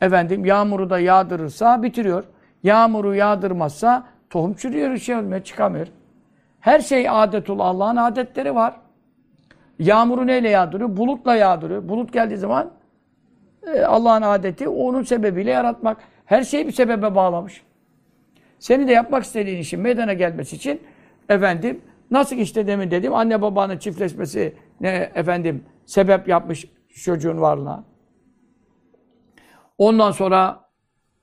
efendim 0.01 0.45
yağmuru 0.45 0.89
da 0.89 0.99
yağdırırsa 0.99 1.83
bitiriyor. 1.83 2.23
Yağmuru 2.63 3.15
yağdırmazsa 3.15 4.07
tohum 4.29 4.53
çürüyor, 4.53 4.97
şey 4.97 5.15
olmuyor, 5.15 5.43
çıkamıyor. 5.43 5.87
Her 6.59 6.79
şey 6.79 7.09
adetul 7.09 7.59
Allah'ın 7.59 7.95
adetleri 7.95 8.55
var. 8.55 8.75
Yağmuru 9.79 10.27
neyle 10.27 10.49
yağdırıyor? 10.49 10.97
Bulutla 10.97 11.35
yağdırıyor. 11.35 11.89
Bulut 11.89 12.13
geldiği 12.13 12.37
zaman 12.37 12.71
e, 13.73 13.81
Allah'ın 13.81 14.21
adeti 14.21 14.67
onun 14.67 15.03
sebebiyle 15.03 15.51
yaratmak. 15.51 15.97
Her 16.25 16.43
şeyi 16.43 16.67
bir 16.67 16.71
sebebe 16.71 17.15
bağlamış. 17.15 17.63
Seni 18.59 18.87
de 18.87 18.91
yapmak 18.91 19.23
istediğin 19.23 19.57
işin 19.57 19.79
meydana 19.79 20.13
gelmesi 20.13 20.55
için 20.55 20.81
efendim 21.29 21.81
nasıl 22.11 22.35
işte 22.35 22.67
demin 22.67 22.91
dedim 22.91 23.13
anne 23.13 23.41
babanın 23.41 23.77
çiftleşmesi 23.77 24.53
ne 24.81 25.11
efendim 25.15 25.63
sebep 25.85 26.27
yapmış 26.27 26.65
çocuğun 26.89 27.41
varlığına. 27.41 27.83
Ondan 29.77 30.11
sonra 30.11 30.69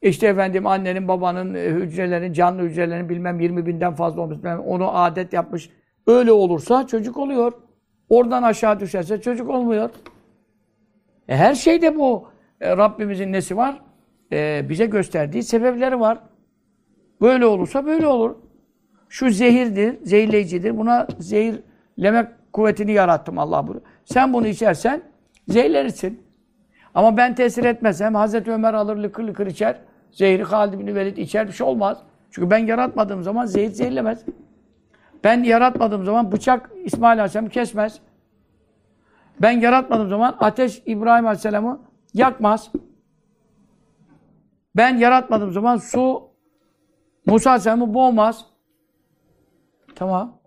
işte 0.02 0.26
efendim 0.26 0.66
annenin 0.66 1.08
babanın 1.08 1.54
e, 1.54 1.64
hücrelerin 1.64 2.32
canlı 2.32 2.62
hücrelerin 2.62 3.08
bilmem 3.08 3.40
20 3.40 3.66
binden 3.66 3.94
fazla 3.94 4.22
olmuş 4.22 4.38
bilmem, 4.38 4.60
onu 4.60 4.98
adet 4.98 5.32
yapmış. 5.32 5.70
Öyle 6.06 6.32
olursa 6.32 6.86
çocuk 6.86 7.16
oluyor. 7.16 7.52
Oradan 8.08 8.42
aşağı 8.42 8.80
düşerse 8.80 9.20
çocuk 9.20 9.50
olmuyor. 9.50 9.90
E 11.28 11.36
her 11.36 11.54
şeyde 11.54 11.96
bu 11.96 12.28
e, 12.60 12.76
Rabbimizin 12.76 13.32
nesi 13.32 13.56
var? 13.56 13.82
E, 14.32 14.66
bize 14.68 14.86
gösterdiği 14.86 15.42
sebepleri 15.42 16.00
var. 16.00 16.18
Böyle 17.20 17.46
olursa 17.46 17.86
böyle 17.86 18.06
olur. 18.06 18.34
Şu 19.08 19.30
zehirdir, 19.30 19.96
zehirleyicidir. 20.02 20.78
Buna 20.78 21.06
zehirlemek 21.18 22.28
kuvvetini 22.56 22.92
yarattım 22.92 23.38
Allah 23.38 23.68
bunu. 23.68 23.80
Sen 24.04 24.32
bunu 24.32 24.46
içersen 24.46 25.02
zehirlenirsin. 25.48 26.22
Ama 26.94 27.16
ben 27.16 27.34
tesir 27.34 27.64
etmezsem 27.64 28.14
Hazreti 28.14 28.52
Ömer 28.52 28.74
alır 28.74 28.96
lıkır 28.96 29.24
lıkır 29.24 29.46
içer. 29.46 29.80
Zehri 30.10 30.42
Halid 30.42 30.78
bin 30.78 30.94
Velid 30.94 31.16
içer 31.16 31.46
bir 31.46 31.52
şey 31.52 31.66
olmaz. 31.66 31.98
Çünkü 32.30 32.50
ben 32.50 32.58
yaratmadığım 32.58 33.22
zaman 33.22 33.46
zehir 33.46 33.70
zehirlemez. 33.70 34.24
Ben 35.24 35.42
yaratmadığım 35.42 36.04
zaman 36.04 36.32
bıçak 36.32 36.70
İsmail 36.84 37.18
Aleyhisselam'ı 37.18 37.50
kesmez. 37.50 38.00
Ben 39.42 39.60
yaratmadığım 39.60 40.08
zaman 40.08 40.36
ateş 40.40 40.82
İbrahim 40.86 41.26
Aleyhisselam'ı 41.26 41.80
yakmaz. 42.14 42.70
Ben 44.76 44.96
yaratmadığım 44.96 45.52
zaman 45.52 45.76
su 45.76 46.22
Musa 47.26 47.50
Aleyhisselam'ı 47.50 47.94
boğmaz. 47.94 48.44
Tamam. 49.94 50.38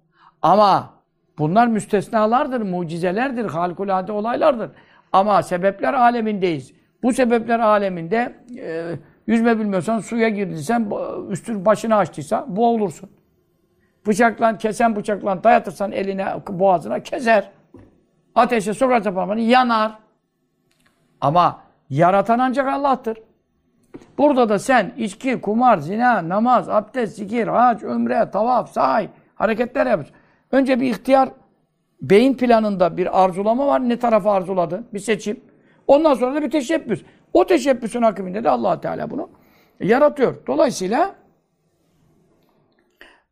Ama 0.42 0.99
bunlar 1.40 1.68
müstesnalardır, 1.68 2.62
mucizelerdir, 2.62 3.46
harikulade 3.46 4.12
olaylardır. 4.12 4.72
Ama 5.12 5.44
sebepler 5.44 5.94
alemindeyiz. 5.94 6.74
Bu 7.04 7.14
sebepler 7.14 7.60
aleminde 7.60 8.36
e, 8.58 8.96
yüzme 9.28 9.60
bilmiyorsan 9.60 10.00
suya 10.00 10.30
girdiysen, 10.30 10.92
üstün 11.30 11.66
başını 11.66 11.96
açtıysa 11.96 12.46
boğulursun. 12.48 13.10
Bıçakla, 14.08 14.58
kesen 14.58 14.96
bıçakla 14.96 15.44
dayatırsan 15.44 15.92
eline, 15.92 16.28
boğazına 16.50 17.00
keser. 17.04 17.52
Ateşe 18.36 18.74
sokarsa 18.74 19.14
parmağını 19.14 19.40
yanar. 19.40 20.00
Ama 21.22 21.62
yaratan 21.90 22.40
ancak 22.40 22.68
Allah'tır. 22.68 23.18
Burada 24.18 24.50
da 24.50 24.60
sen 24.60 24.92
içki, 24.98 25.42
kumar, 25.42 25.78
zina, 25.78 26.30
namaz, 26.30 26.70
abdest, 26.70 27.16
zikir, 27.16 27.48
hac, 27.48 27.84
ömre, 27.84 28.32
tavaf, 28.32 28.72
sahi 28.72 29.10
hareketler 29.36 29.86
yapıyorsun. 29.86 30.16
Önce 30.52 30.80
bir 30.80 30.92
ihtiyar 30.92 31.30
beyin 32.02 32.34
planında 32.34 32.98
bir 32.98 33.24
arzulama 33.24 33.68
var. 33.68 33.90
Ne 33.90 34.00
tarafa 34.00 34.34
arzuladın? 34.34 34.88
Bir 34.94 35.00
seçim. 35.00 35.40
Ondan 35.88 36.14
sonra 36.14 36.36
da 36.36 36.42
bir 36.42 36.52
teşebbüs. 36.52 37.02
O 37.34 37.46
teşebbüsün 37.46 38.02
akabinde 38.02 38.44
de 38.44 38.50
allah 38.50 38.82
Teala 38.82 39.10
bunu 39.10 39.30
yaratıyor. 39.80 40.36
Dolayısıyla 40.48 41.16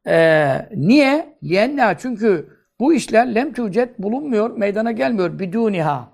ee, 0.07 0.69
niye? 0.75 1.37
Liyenna 1.43 1.97
çünkü 1.97 2.57
bu 2.79 2.93
işler 2.93 3.35
lem 3.35 3.53
tücet 3.53 3.99
bulunmuyor, 3.99 4.57
meydana 4.57 4.91
gelmiyor. 4.91 5.39
Biduniha. 5.39 6.09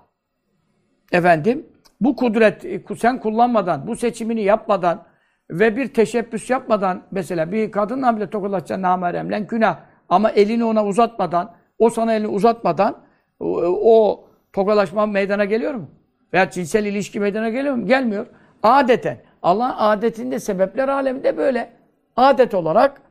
efendim 1.12 1.66
bu 2.00 2.16
kudret 2.16 2.64
e, 2.64 2.82
sen 2.98 3.20
kullanmadan, 3.20 3.86
bu 3.86 3.96
seçimini 3.96 4.42
yapmadan 4.42 5.04
ve 5.50 5.76
bir 5.76 5.94
teşebbüs 5.94 6.50
yapmadan 6.50 7.02
mesela 7.10 7.52
bir 7.52 7.70
kadınla 7.70 8.16
bile 8.16 8.30
tokalaşacaksın 8.30 8.82
nameremle 8.82 9.38
günah 9.38 9.78
ama 10.14 10.30
elini 10.30 10.64
ona 10.64 10.86
uzatmadan, 10.86 11.52
o 11.78 11.90
sana 11.90 12.14
elini 12.14 12.28
uzatmadan 12.28 12.98
o, 13.40 14.24
tokalaşma 14.52 15.06
meydana 15.06 15.44
geliyor 15.44 15.74
mu? 15.74 15.88
Veya 16.32 16.50
cinsel 16.50 16.84
ilişki 16.84 17.20
meydana 17.20 17.48
geliyor 17.48 17.74
mu? 17.74 17.86
Gelmiyor. 17.86 18.26
Adeten. 18.62 19.18
Allah 19.42 19.78
adetinde 19.78 20.38
sebepler 20.38 20.88
aleminde 20.88 21.36
böyle. 21.36 21.72
Adet 22.16 22.54
olarak 22.54 23.02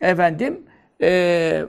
efendim 0.00 0.62
e, 1.02 1.62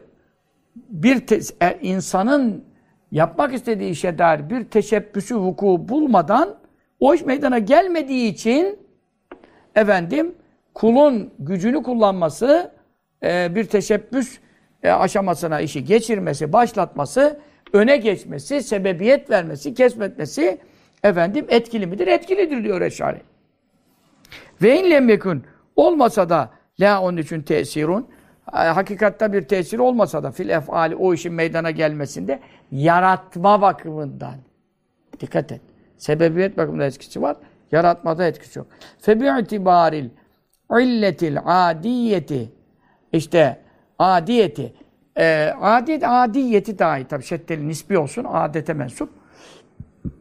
bir 0.76 1.28
te, 1.28 1.39
e, 1.62 1.80
insanın 1.82 2.65
yapmak 3.12 3.54
istediği 3.54 3.91
işe 3.91 4.17
dair 4.17 4.50
bir 4.50 4.63
teşebbüsü 4.65 5.36
vuku 5.36 5.89
bulmadan 5.89 6.56
o 7.00 7.13
iş 7.13 7.26
meydana 7.26 7.60
gelmediği 7.60 8.32
için 8.32 8.80
efendim 9.76 10.36
kulun 10.73 11.34
gücünü 11.39 11.84
kullanması 11.84 12.71
e, 13.23 13.56
bir 13.56 13.63
teşebbüs 13.63 14.39
e, 14.84 14.92
aşamasına 14.92 15.60
işi 15.60 15.86
geçirmesi, 15.86 16.54
başlatması, 16.54 17.40
öne 17.74 17.98
geçmesi, 17.98 18.63
sebebiyet 18.63 19.30
vermesi, 19.30 19.74
kesmetmesi 19.74 20.58
efendim 21.04 21.46
etkili 21.50 21.88
midir? 21.88 22.08
Etkilidir 22.08 22.63
diyor 22.63 22.82
Eşari. 22.82 23.22
Ve 24.62 24.80
in 24.80 24.92
lem 24.92 25.42
olmasa 25.76 26.30
da 26.30 26.50
la 26.80 27.02
onun 27.02 27.18
için 27.18 27.42
tesirun 27.42 28.08
hakikatta 28.52 29.34
bir 29.34 29.42
tesir 29.42 29.80
olmasa 29.80 30.24
da 30.24 30.32
fil 30.32 30.50
efali 30.50 30.96
o 30.96 31.13
işin 31.13 31.34
meydana 31.34 31.72
gelmesinde 31.72 32.40
yaratma 32.72 33.62
bakımından 33.62 34.36
dikkat 35.20 35.52
et. 35.52 35.62
Sebebiyet 35.98 36.58
bakımında 36.58 36.86
etkisi 36.86 37.22
var. 37.22 37.38
Yaratmada 37.72 38.28
etkisi 38.28 38.60
yok. 38.60 38.68
Febi 39.00 39.42
itibaril 39.42 40.10
illetil 40.72 41.38
adiyeti 41.46 42.52
işte 43.13 43.60
adiyeti 44.00 44.74
e, 45.18 45.54
adiyet 45.62 46.04
adiyeti 46.04 46.80
dahi 46.80 47.08
tabi 47.08 47.24
şeddeli 47.24 47.68
nisbi 47.68 47.98
olsun 47.98 48.26
adete 48.30 48.74
mensup. 48.74 49.10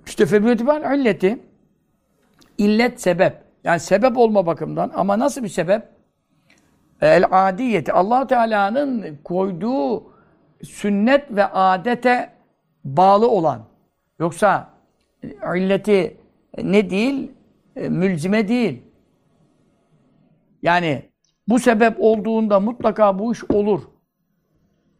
İşte 0.07 0.27
febi 0.27 0.51
itibaril 0.51 1.01
illeti 1.01 1.39
illet 2.59 3.01
sebep. 3.01 3.37
Yani 3.65 3.81
sebep 3.81 4.19
olma 4.19 4.47
bakımından 4.47 4.93
ama 4.95 5.19
nasıl 5.19 5.43
bir 5.43 5.49
sebep? 5.49 5.89
El 7.01 7.25
adiyeti 7.31 7.93
allah 7.93 8.27
Teala'nın 8.27 9.19
koyduğu 9.25 10.05
sünnet 10.63 11.31
ve 11.31 11.45
adete 11.47 12.33
bağlı 12.85 13.31
olan 13.31 13.65
yoksa 14.19 14.71
illeti 15.57 16.17
ne 16.63 16.91
değil? 16.91 17.33
E, 17.77 17.89
mülzime 17.89 18.49
değil. 18.49 18.83
Yani 20.63 21.03
bu 21.49 21.59
sebep 21.59 21.97
olduğunda 21.99 22.61
mutlaka 22.61 23.19
bu 23.19 23.33
iş 23.33 23.45
olur. 23.51 23.83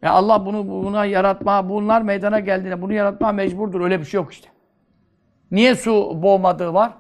Ya 0.03 0.13
Allah 0.13 0.47
bunu 0.47 0.69
buna 0.69 1.05
yaratma, 1.05 1.69
bunlar 1.69 2.03
meydana 2.03 2.41
geldiğinde 2.41 2.83
bunu 2.83 2.93
yaratma 2.93 3.33
mecburdur. 3.33 3.81
Öyle 3.81 4.01
bir 4.01 4.05
şey 4.05 4.21
yok 4.21 4.33
işte. 4.33 4.49
Niye 5.51 5.75
su 5.75 6.23
boğmadığı 6.23 6.75
var? 6.75 6.93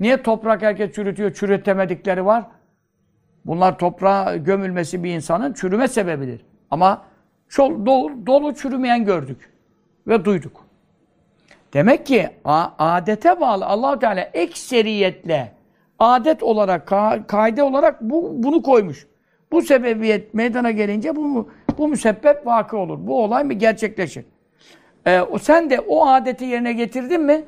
Niye 0.00 0.22
toprak 0.22 0.62
herkes 0.62 0.92
çürütüyor, 0.92 1.34
çürütemedikleri 1.34 2.26
var? 2.26 2.44
Bunlar 3.44 3.78
toprağa 3.78 4.36
gömülmesi 4.36 5.04
bir 5.04 5.14
insanın 5.14 5.52
çürüme 5.52 5.88
sebebidir. 5.88 6.44
Ama 6.70 7.02
çok 7.48 7.86
dolu, 7.86 8.26
dolu 8.26 8.54
çürümeyen 8.54 9.04
gördük 9.04 9.52
ve 10.06 10.24
duyduk. 10.24 10.64
Demek 11.72 12.06
ki 12.06 12.30
adete 12.78 13.40
bağlı 13.40 13.66
allah 13.66 13.98
Teala 13.98 14.20
ekseriyetle 14.20 15.52
adet 15.98 16.42
olarak, 16.42 16.86
ka 16.86 17.26
kaide 17.26 17.62
olarak 17.62 18.00
bu, 18.00 18.30
bunu 18.34 18.62
koymuş. 18.62 19.06
Bu 19.52 19.62
sebebiyet 19.62 20.34
meydana 20.34 20.70
gelince 20.70 21.16
bu, 21.16 21.48
bu 21.78 21.88
müsebbep 21.88 22.46
vakı 22.46 22.76
olur. 22.76 22.98
Bu 23.00 23.24
olay 23.24 23.44
mı 23.44 23.52
gerçekleşir? 23.52 24.24
Ee, 25.06 25.20
o, 25.20 25.38
sen 25.38 25.70
de 25.70 25.80
o 25.80 26.06
adeti 26.06 26.44
yerine 26.44 26.72
getirdin 26.72 27.20
mi? 27.20 27.44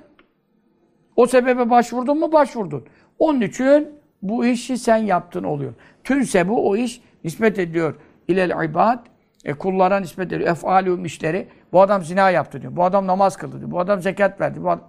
O 1.16 1.26
sebebe 1.26 1.70
başvurdun 1.70 2.18
mu? 2.18 2.32
Başvurdun. 2.32 2.86
Onun 3.18 3.40
için 3.40 3.88
bu 4.22 4.46
işi 4.46 4.78
sen 4.78 4.96
yaptın 4.96 5.44
oluyor. 5.44 5.74
Tünse 6.04 6.48
bu 6.48 6.68
o 6.68 6.76
iş 6.76 7.02
nispet 7.24 7.58
ediyor 7.58 7.94
ilel 8.28 8.64
ibad 8.64 9.06
e, 9.44 9.52
kullara 9.54 10.00
nispet 10.00 10.32
ediyor. 10.32 10.50
Efalûm 10.50 11.04
işleri. 11.04 11.48
Bu 11.72 11.82
adam 11.82 12.04
zina 12.04 12.30
yaptı 12.30 12.62
diyor. 12.62 12.76
Bu 12.76 12.84
adam 12.84 13.06
namaz 13.06 13.36
kıldı 13.36 13.58
diyor. 13.58 13.70
Bu 13.70 13.80
adam 13.80 14.02
zekat 14.02 14.40
verdi. 14.40 14.62
Bu 14.62 14.70
adam... 14.70 14.88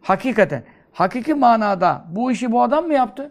Hakikaten. 0.00 0.62
Hakiki 0.96 1.34
manada 1.34 2.04
bu 2.10 2.30
işi 2.32 2.52
bu 2.52 2.62
adam 2.62 2.86
mı 2.86 2.94
yaptı? 2.94 3.30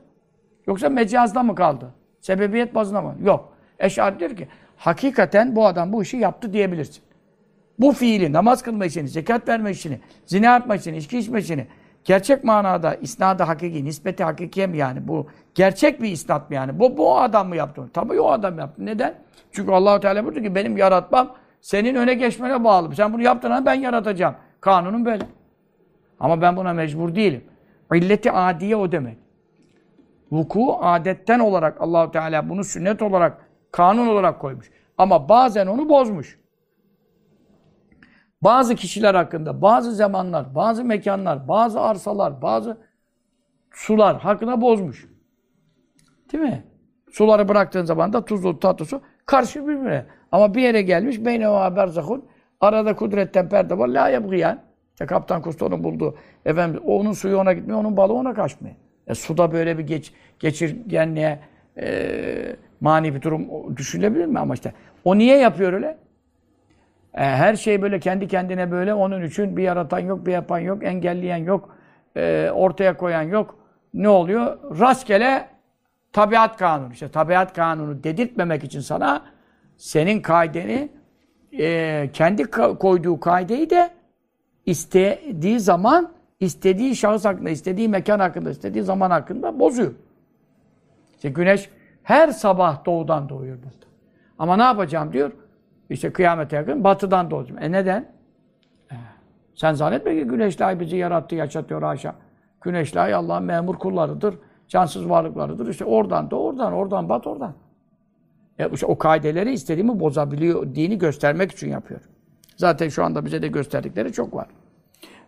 Yoksa 0.68 0.90
mecazda 0.90 1.44
mı 1.44 1.56
kaldı? 1.56 1.94
Sebebiyet 2.22 2.76
bazında 2.76 3.02
mı? 3.02 3.16
Yok. 3.24 3.54
Eşari 3.80 4.20
diyor 4.20 4.36
ki 4.36 4.48
hakikaten 4.78 5.56
bu 5.56 5.66
adam 5.66 5.94
bu 5.94 6.04
işi 6.04 6.18
yaptı 6.18 6.54
diyebilirsin. 6.54 7.04
Bu 7.80 7.92
fiili, 7.92 8.34
namaz 8.34 8.62
kılma 8.62 8.86
işini, 8.86 9.08
zekat 9.08 9.48
verme 9.48 9.72
işini, 9.72 10.00
zina 10.26 10.46
yapma 10.46 10.76
işini, 10.76 10.98
içki 10.98 11.18
içme 11.18 11.40
işini, 11.40 11.68
gerçek 12.04 12.44
manada 12.44 12.96
isnadı 12.96 13.44
hakiki, 13.44 13.86
nispeti 13.86 14.24
hakikiye 14.24 14.68
mi 14.68 14.78
yani? 14.78 15.08
Bu 15.08 15.28
gerçek 15.56 16.02
bir 16.02 16.12
isnat 16.12 16.50
mı 16.50 16.56
yani? 16.56 16.80
Bu, 16.80 16.98
bu 16.98 17.20
adam 17.20 17.48
mı 17.48 17.56
yaptı? 17.56 17.90
Tabii 17.94 18.20
o 18.20 18.32
adam 18.32 18.60
yaptı. 18.60 18.86
Neden? 18.86 19.16
Çünkü 19.52 19.72
Allahu 19.72 20.00
Teala 20.00 20.24
buyurdu 20.24 20.42
ki 20.42 20.56
benim 20.56 20.78
yaratmam 20.78 21.36
senin 21.62 21.96
öne 21.96 22.14
geçmene 22.14 22.64
bağlı. 22.64 22.96
Sen 22.96 23.14
bunu 23.14 23.22
yaptığına 23.22 23.66
ben 23.66 23.74
yaratacağım. 23.74 24.36
Kanunun 24.62 25.06
böyle. 25.06 25.24
Ama 26.20 26.42
ben 26.42 26.58
buna 26.58 26.74
mecbur 26.74 27.16
değilim. 27.16 27.44
İlleti 27.94 28.32
adiye 28.32 28.76
o 28.76 28.92
demek. 28.92 29.18
Vuku 30.32 30.78
adetten 30.82 31.40
olarak 31.40 31.82
Allahu 31.82 32.12
Teala 32.12 32.50
bunu 32.50 32.64
sünnet 32.64 33.02
olarak, 33.02 33.50
kanun 33.72 34.08
olarak 34.08 34.42
koymuş. 34.42 34.72
Ama 34.98 35.30
bazen 35.30 35.68
onu 35.68 35.90
bozmuş. 35.90 36.40
Bazı 38.42 38.76
kişiler 38.76 39.16
hakkında, 39.16 39.62
bazı 39.62 39.92
zamanlar, 39.92 40.56
bazı 40.56 40.86
mekanlar, 40.86 41.48
bazı 41.48 41.82
arsalar, 41.82 42.42
bazı 42.42 42.78
sular 43.72 44.20
hakkında 44.20 44.62
bozmuş. 44.62 45.08
Değil 46.32 46.44
mi? 46.44 46.64
Suları 47.12 47.48
bıraktığın 47.48 47.86
zaman 47.86 48.14
da 48.14 48.26
tuzlu, 48.26 48.60
tatlı 48.60 48.86
su 48.86 49.02
karşı 49.26 49.68
birbirine. 49.68 50.06
Ama 50.32 50.56
bir 50.56 50.62
yere 50.62 50.82
gelmiş 50.82 51.26
beyne 51.26 51.52
ve 51.52 51.76
berzahun 51.76 52.26
arada 52.62 52.96
kudretten 52.96 53.50
perde 53.50 53.78
var. 53.78 53.88
La 53.88 54.10
yabgıyan. 54.10 54.65
İşte 54.96 55.06
Kaptan 55.06 55.42
Kusto'nun 55.42 55.84
bulduğu. 55.84 56.16
Efendim 56.46 56.82
onun 56.86 57.12
suyu 57.12 57.38
ona 57.38 57.54
gitmiyor, 57.54 57.80
onun 57.80 57.98
balığı 57.98 58.14
ona 58.14 58.34
kaçmıyor. 58.34 58.76
E, 59.08 59.16
suda 59.16 59.52
böyle 59.52 59.78
bir 59.78 59.88
geç, 59.88 60.14
geçirgenliğe 60.40 61.40
e, 61.78 62.56
mani 62.82 63.16
bir 63.16 63.22
durum 63.22 63.48
düşünebilir 63.78 64.26
mi? 64.26 64.40
Ama 64.40 64.54
işte 64.54 64.74
o 65.04 65.18
niye 65.18 65.38
yapıyor 65.38 65.74
öyle? 65.74 65.98
E, 67.14 67.24
her 67.24 67.56
şey 67.56 67.82
böyle 67.82 68.00
kendi 68.00 68.28
kendine 68.28 68.72
böyle. 68.72 68.94
Onun 68.94 69.24
için 69.24 69.58
bir 69.58 69.64
yaratan 69.64 70.00
yok, 70.00 70.26
bir 70.26 70.32
yapan 70.32 70.60
yok, 70.60 70.84
engelleyen 70.84 71.38
yok, 71.38 71.76
e, 72.18 72.50
ortaya 72.54 72.98
koyan 72.98 73.22
yok. 73.22 73.58
Ne 73.94 74.10
oluyor? 74.10 74.58
Rastgele 74.80 75.48
tabiat 76.14 76.58
kanunu. 76.58 76.94
İşte 76.94 77.08
tabiat 77.08 77.54
kanunu 77.54 78.04
dedirtmemek 78.04 78.64
için 78.64 78.80
sana 78.80 79.26
senin 79.78 80.22
kaideni 80.22 80.90
e, 81.60 82.10
kendi 82.14 82.44
koyduğu 82.80 83.20
kaideyi 83.20 83.70
de 83.70 83.90
istediği 84.66 85.60
zaman 85.60 86.12
istediği 86.40 86.96
şahıs 86.96 87.26
hakkında, 87.26 87.50
istediği 87.50 87.90
mekan 87.90 88.20
hakkında, 88.20 88.50
istediği 88.50 88.84
zaman 88.84 89.12
hakkında 89.12 89.60
bozuyor. 89.60 89.92
İşte 91.16 91.30
güneş 91.30 91.70
her 92.04 92.28
sabah 92.28 92.86
doğudan 92.86 93.30
doğuyor 93.30 93.58
burada. 93.58 93.86
Ama 94.40 94.58
ne 94.58 94.64
yapacağım 94.64 95.14
diyor. 95.14 95.32
İşte 95.90 96.14
kıyamete 96.14 96.56
yakın 96.56 96.84
batıdan 96.84 97.32
doğacağım. 97.32 97.64
E 97.64 97.72
neden? 97.72 98.12
E, 98.92 98.96
sen 99.56 99.74
zannetme 99.74 100.16
ki 100.16 100.24
güneşle 100.24 100.66
ay 100.66 100.80
bizi 100.80 100.98
yarattı, 100.98 101.36
yaşatıyor 101.36 101.82
haşa. 101.82 102.16
Güneşle 102.62 103.00
ay 103.00 103.14
Allah'ın 103.14 103.44
memur 103.44 103.76
kullarıdır. 103.76 104.36
Cansız 104.68 105.10
varlıklarıdır. 105.10 105.68
İşte 105.68 105.86
oradan 105.86 106.32
da 106.32 106.36
oradan, 106.36 106.74
oradan 106.74 107.10
bat 107.10 107.28
oradan. 107.28 107.54
E 108.60 108.70
işte 108.70 108.86
o 108.86 108.98
kaideleri 108.98 109.54
istediğimi 109.54 110.00
bozabiliyor, 110.00 110.76
dini 110.76 110.98
göstermek 110.98 111.52
için 111.52 111.70
yapıyor. 111.70 112.02
Zaten 112.58 112.90
şu 112.90 113.04
anda 113.04 113.26
bize 113.26 113.42
de 113.42 113.48
gösterdikleri 113.48 114.14
çok 114.14 114.34
var. 114.34 114.48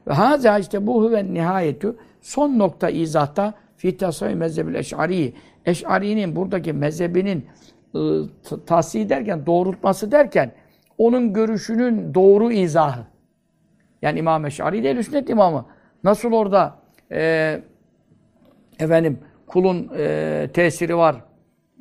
Ve 0.08 0.14
haza 0.14 0.60
işte 0.60 0.88
bu 0.88 1.04
huve 1.04 1.34
nihayetü 1.34 1.96
son 2.22 2.60
nokta 2.60 2.90
izahta 2.90 3.54
fi 3.78 3.98
tasavvuf 3.98 4.36
mezhebil 4.36 4.76
eş'ari. 4.76 5.34
Eş'ari'nin 5.66 6.36
buradaki 6.36 6.74
mezhebinin 6.74 7.46
ıı, 7.96 8.30
derken, 9.10 9.46
doğrultması 9.46 10.12
derken 10.12 10.52
onun 10.98 11.34
görüşünün 11.34 12.14
doğru 12.14 12.52
izahı. 12.52 13.06
Yani 14.02 14.20
İmam 14.20 14.46
Eş'ari 14.46 14.84
değil, 14.84 15.04
sünnet 15.04 15.30
imamı. 15.30 15.66
Nasıl 16.04 16.32
orada 16.32 16.76
e, 17.12 17.62
efendim 18.80 19.20
kulun 19.48 19.92
e, 19.98 20.50
tesiri 20.54 20.98
var 20.98 21.16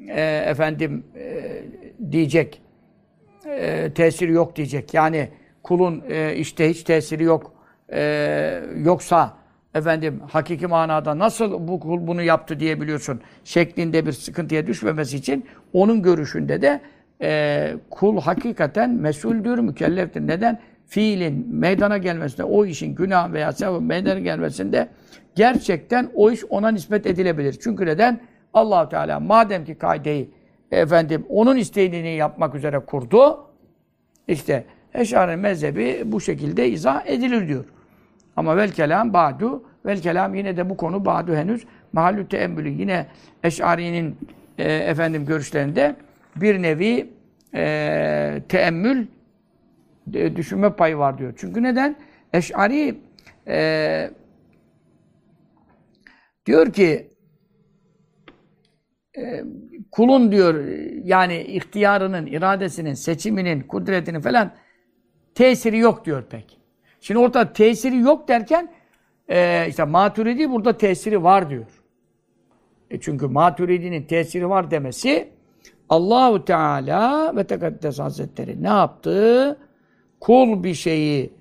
e, 0.08 0.22
efendim 0.46 1.04
e, 1.16 1.62
diyecek 2.12 2.62
e, 3.48 3.92
tesiri 3.94 4.32
yok 4.32 4.56
diyecek. 4.56 4.94
Yani 4.94 5.28
kulun 5.62 6.02
e, 6.08 6.34
işte 6.36 6.70
hiç 6.70 6.82
tesiri 6.82 7.22
yok 7.22 7.52
e, 7.92 8.62
yoksa 8.76 9.36
efendim 9.74 10.20
hakiki 10.30 10.66
manada 10.66 11.18
nasıl 11.18 11.68
bu 11.68 11.80
kul 11.80 12.06
bunu 12.06 12.22
yaptı 12.22 12.60
diyebiliyorsun 12.60 13.20
şeklinde 13.44 14.06
bir 14.06 14.12
sıkıntıya 14.12 14.66
düşmemesi 14.66 15.16
için 15.16 15.46
onun 15.72 16.02
görüşünde 16.02 16.62
de 16.62 16.80
e, 17.22 17.74
kul 17.90 18.20
hakikaten 18.20 18.90
mesuldür, 18.90 19.58
mükelleftir. 19.58 20.26
Neden? 20.26 20.60
Fiilin 20.86 21.54
meydana 21.54 21.98
gelmesinde, 21.98 22.44
o 22.44 22.64
işin 22.64 22.94
günah 22.94 23.32
veya 23.32 23.52
sevap 23.52 23.82
meydana 23.82 24.18
gelmesinde 24.18 24.88
gerçekten 25.34 26.10
o 26.14 26.30
iş 26.30 26.44
ona 26.44 26.68
nispet 26.68 27.06
edilebilir. 27.06 27.58
Çünkü 27.62 27.86
neden? 27.86 28.20
allah 28.54 28.88
Teala 28.88 29.20
madem 29.20 29.64
ki 29.64 29.74
kaideyi 29.74 30.30
efendim 30.70 31.26
onun 31.28 31.56
isteğini 31.56 32.16
yapmak 32.16 32.54
üzere 32.54 32.78
kurdu, 32.78 33.46
işte 34.28 34.64
Eşari 34.94 35.36
mezhebi 35.36 36.02
bu 36.04 36.20
şekilde 36.20 36.68
izah 36.68 37.06
edilir 37.06 37.48
diyor. 37.48 37.64
Ama 38.36 38.56
vel 38.56 38.70
kelam 38.70 39.12
ba'du 39.12 39.64
vel 39.86 40.02
kelam 40.02 40.34
yine 40.34 40.56
de 40.56 40.70
bu 40.70 40.76
konu 40.76 41.04
ba'du 41.04 41.34
henüz 41.34 41.64
mahallü 41.92 42.28
teemmülü 42.28 42.68
yine 42.68 43.06
Eş'ari'nin 43.42 44.18
e, 44.58 44.72
efendim 44.72 45.26
görüşlerinde 45.26 45.96
bir 46.36 46.62
nevi 46.62 47.10
e, 47.54 48.42
teemmül 48.48 49.06
e, 50.14 50.36
düşünme 50.36 50.72
payı 50.72 50.96
var 50.96 51.18
diyor. 51.18 51.34
Çünkü 51.36 51.62
neden? 51.62 51.96
Eş'ari 52.32 53.00
e, 53.48 54.10
diyor 56.46 56.72
ki 56.72 57.10
e, 59.18 59.44
kulun 59.90 60.32
diyor 60.32 60.64
yani 61.04 61.42
ihtiyarının, 61.42 62.26
iradesinin, 62.26 62.94
seçiminin, 62.94 63.60
kudretinin 63.60 64.20
falan 64.20 64.52
tesiri 65.34 65.78
yok 65.78 66.04
diyor 66.04 66.24
pek. 66.30 66.58
Şimdi 67.00 67.20
orada 67.20 67.52
tesiri 67.52 67.98
yok 67.98 68.28
derken 68.28 68.72
e, 69.28 69.68
işte 69.68 69.84
maturidi 69.84 70.50
burada 70.50 70.76
tesiri 70.76 71.22
var 71.22 71.50
diyor. 71.50 71.82
E 72.90 73.00
çünkü 73.00 73.26
maturidinin 73.26 74.02
tesiri 74.02 74.48
var 74.48 74.70
demesi 74.70 75.28
Allahu 75.88 76.44
Teala 76.44 77.36
ve 77.36 77.44
Tekaddes 77.44 77.98
Hazretleri 77.98 78.62
ne 78.62 78.68
yaptı? 78.68 79.58
Kul 80.20 80.64
bir 80.64 80.74
şeyi 80.74 81.32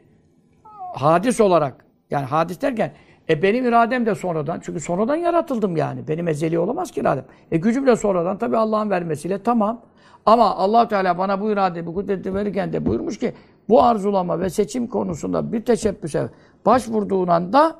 hadis 0.94 1.42
olarak 1.42 1.86
yani 2.12 2.26
hadis 2.26 2.62
derken 2.62 2.94
e 3.30 3.42
benim 3.42 3.66
iradem 3.66 4.06
de 4.06 4.16
sonradan 4.16 4.60
çünkü 4.64 4.80
sonradan 4.80 5.16
yaratıldım 5.16 5.78
yani. 5.78 6.08
Benim 6.08 6.28
ezeli 6.28 6.60
olamaz 6.60 6.92
ki 6.92 7.00
iradem. 7.00 7.26
E 7.52 7.58
gücüm 7.58 7.88
de 7.88 7.96
sonradan 7.96 8.38
tabii 8.38 8.58
Allah'ın 8.58 8.90
vermesiyle 8.90 9.44
tamam. 9.44 9.82
Ama 10.26 10.56
allah 10.56 10.88
Teala 10.88 11.18
bana 11.18 11.42
bu 11.42 11.52
irade, 11.52 11.86
bu 11.86 11.94
kudreti 11.94 12.36
verirken 12.36 12.74
de 12.74 12.86
buyurmuş 12.86 13.20
ki 13.20 13.34
bu 13.70 13.84
arzulama 13.84 14.40
ve 14.40 14.50
seçim 14.50 14.88
konusunda 14.88 15.52
bir 15.52 15.66
teşebbüse 15.66 16.30
başvurduğun 16.66 17.28
anda 17.28 17.76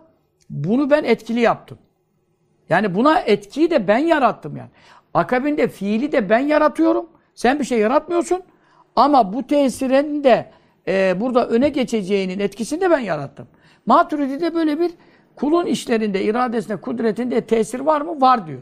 bunu 0.50 0.90
ben 0.90 1.04
etkili 1.04 1.40
yaptım. 1.40 1.78
Yani 2.70 2.96
buna 2.96 3.20
etkiyi 3.20 3.72
de 3.72 3.88
ben 3.88 3.98
yarattım 3.98 4.58
yani. 4.58 4.70
Akabinde 5.14 5.68
fiili 5.68 6.12
de 6.12 6.30
ben 6.30 6.40
yaratıyorum. 6.40 7.06
Sen 7.36 7.60
bir 7.60 7.64
şey 7.64 7.80
yaratmıyorsun. 7.80 8.42
Ama 8.96 9.34
bu 9.34 9.48
tesirin 9.48 10.24
de 10.24 10.52
e, 10.88 11.22
burada 11.22 11.48
öne 11.48 11.70
geçeceğinin 11.70 12.40
etkisini 12.40 12.82
de 12.82 12.92
ben 12.92 13.00
yarattım. 13.00 13.48
Maturidi'de 13.86 14.56
böyle 14.56 14.80
bir 14.80 14.92
kulun 15.36 15.66
işlerinde, 15.66 16.24
iradesinde, 16.24 16.76
kudretinde 16.76 17.42
tesir 17.42 17.80
var 17.80 18.02
mı? 18.02 18.22
Var 18.22 18.48
diyor. 18.48 18.62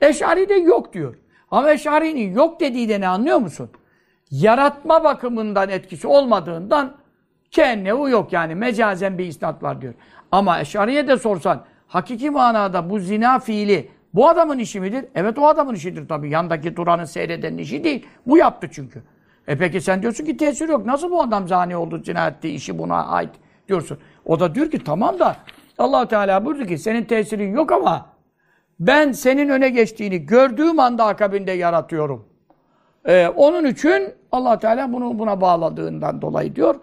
Eş'ari'de 0.00 0.54
yok 0.54 0.92
diyor. 0.92 1.16
Ama 1.50 1.72
Eş'ari'nin 1.72 2.34
yok 2.34 2.60
dediği 2.60 2.88
de 2.88 3.00
ne 3.00 3.08
anlıyor 3.08 3.38
musun? 3.38 3.70
Yaratma 4.30 5.04
bakımından 5.04 5.68
etkisi 5.68 6.06
olmadığından 6.06 6.94
kennehu 7.50 8.08
yok 8.08 8.32
yani 8.32 8.54
mecazen 8.54 9.18
bir 9.18 9.26
isnat 9.26 9.62
var 9.62 9.80
diyor. 9.80 9.94
Ama 10.32 10.60
Eş'ari'ye 10.60 11.08
de 11.08 11.16
sorsan 11.16 11.64
hakiki 11.86 12.30
manada 12.30 12.90
bu 12.90 12.98
zina 12.98 13.38
fiili 13.38 13.88
bu 14.14 14.28
adamın 14.28 14.58
işi 14.58 14.80
midir? 14.80 15.04
Evet 15.14 15.38
o 15.38 15.46
adamın 15.46 15.74
işidir 15.74 16.08
tabii. 16.08 16.30
Yandaki 16.30 16.76
duranın 16.76 17.04
seyredenin 17.04 17.58
işi 17.58 17.84
değil. 17.84 18.06
Bu 18.26 18.38
yaptı 18.38 18.68
çünkü. 18.72 19.02
E 19.48 19.58
peki 19.58 19.80
sen 19.80 20.02
diyorsun 20.02 20.24
ki 20.24 20.36
tesir 20.36 20.68
yok. 20.68 20.86
Nasıl 20.86 21.10
bu 21.10 21.22
adam 21.22 21.48
zani 21.48 21.76
oldu, 21.76 22.02
zina 22.04 22.28
etti, 22.28 22.48
işi 22.48 22.78
buna 22.78 23.06
ait 23.06 23.30
diyorsun. 23.68 23.98
O 24.26 24.40
da 24.40 24.54
diyor 24.54 24.70
ki 24.70 24.84
tamam 24.84 25.18
da 25.18 25.36
allah 25.78 26.08
Teala 26.08 26.44
buyurdu 26.44 26.66
ki 26.66 26.78
senin 26.78 27.04
tesirin 27.04 27.54
yok 27.54 27.72
ama 27.72 28.06
ben 28.80 29.12
senin 29.12 29.48
öne 29.48 29.68
geçtiğini 29.68 30.26
gördüğüm 30.26 30.80
anda 30.80 31.04
akabinde 31.04 31.52
yaratıyorum. 31.52 32.24
Ee, 33.08 33.28
onun 33.28 33.64
için 33.64 34.08
allah 34.32 34.58
Teala 34.58 34.92
bunu 34.92 35.18
buna 35.18 35.40
bağladığından 35.40 36.22
dolayı 36.22 36.56
diyor. 36.56 36.74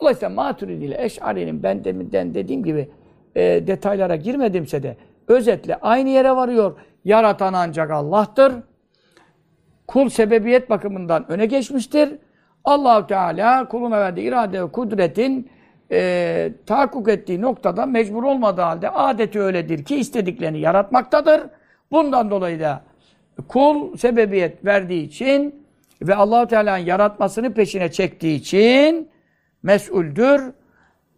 Dolayısıyla 0.00 0.30
Maturidi 0.30 0.84
ile 0.84 1.04
Eş'ari'nin 1.04 1.62
ben 1.62 1.84
deminden 1.84 2.34
dediğim 2.34 2.64
gibi 2.64 2.88
e, 3.34 3.66
detaylara 3.66 4.16
girmedimse 4.16 4.82
de 4.82 4.96
özetle 5.28 5.76
aynı 5.76 6.08
yere 6.08 6.36
varıyor. 6.36 6.78
Yaratan 7.04 7.52
ancak 7.52 7.90
Allah'tır. 7.90 8.52
Kul 9.86 10.08
sebebiyet 10.08 10.70
bakımından 10.70 11.30
öne 11.30 11.46
geçmiştir. 11.46 12.08
Allahu 12.64 13.06
Teala 13.06 13.68
kuluna 13.68 14.00
verdiği 14.00 14.28
irade 14.28 14.62
ve 14.62 14.72
kudretin 14.72 15.50
e, 15.92 16.52
tahakkuk 16.66 17.08
ettiği 17.08 17.40
noktada 17.40 17.86
mecbur 17.86 18.22
olmadığı 18.22 18.62
halde 18.62 18.90
adeti 18.90 19.40
öyledir 19.40 19.84
ki 19.84 19.96
istediklerini 19.96 20.60
yaratmaktadır. 20.60 21.40
Bundan 21.90 22.30
dolayı 22.30 22.60
da 22.60 22.82
kul 23.48 23.96
sebebiyet 23.96 24.64
verdiği 24.64 25.02
için 25.02 25.64
ve 26.02 26.14
Allahu 26.14 26.46
Teala'nın 26.46 26.84
yaratmasını 26.84 27.54
peşine 27.54 27.92
çektiği 27.92 28.36
için 28.36 29.08
mesuldür, 29.62 30.52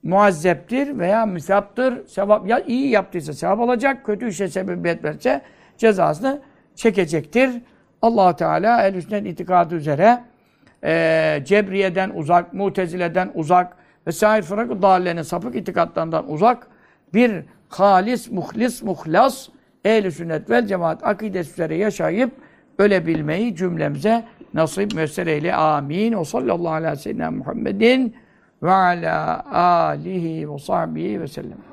muazzeptir 0.03 0.99
veya 0.99 1.27
müsaptır. 1.27 2.07
Sevap 2.07 2.49
ya 2.49 2.61
iyi 2.61 2.89
yaptıysa 2.89 3.33
sevap 3.33 3.61
alacak, 3.61 4.07
kötü 4.07 4.29
işe 4.29 4.49
sebebiyet 4.49 5.05
verse 5.05 5.41
cezasını 5.79 6.41
çekecektir. 6.75 7.51
Allah 8.03 8.37
Teala 8.37 8.83
el 8.83 8.95
hüsnel 8.95 9.25
itikadı 9.25 9.75
üzere 9.75 10.25
e, 10.85 11.43
Cebriye'den 11.45 12.11
uzak, 12.11 12.53
Mutezile'den 12.53 13.31
uzak 13.35 13.77
ve 14.07 14.13
sair 14.13 14.43
fırak 14.43 14.83
dallenin 14.83 15.23
sapık 15.23 15.57
itikatlarından 15.57 16.31
uzak 16.31 16.67
bir 17.15 17.45
halis, 17.69 18.31
muhlis, 18.31 18.83
muhlas 18.83 19.49
ehl 19.85 20.11
sünnet 20.11 20.51
vel 20.51 20.67
cemaat 20.67 21.05
akidesi 21.05 21.53
üzere 21.53 21.77
yaşayıp 21.77 22.31
ölebilmeyi 22.79 23.57
cümlemize 23.57 24.25
nasip 24.55 24.95
müessir 24.95 25.27
eyle. 25.27 25.55
Amin. 25.55 26.13
O 26.13 26.25
sallallahu 26.25 26.73
aleyhi 26.73 26.93
ve 26.93 26.97
sellem 26.97 27.37
Muhammedin 27.37 28.17
ve 28.63 28.73
ala 28.73 29.45
alihi 29.53 30.53
ve 30.53 30.59
sahbihi 30.59 31.21
ve 31.21 31.29
sellem. 31.29 31.70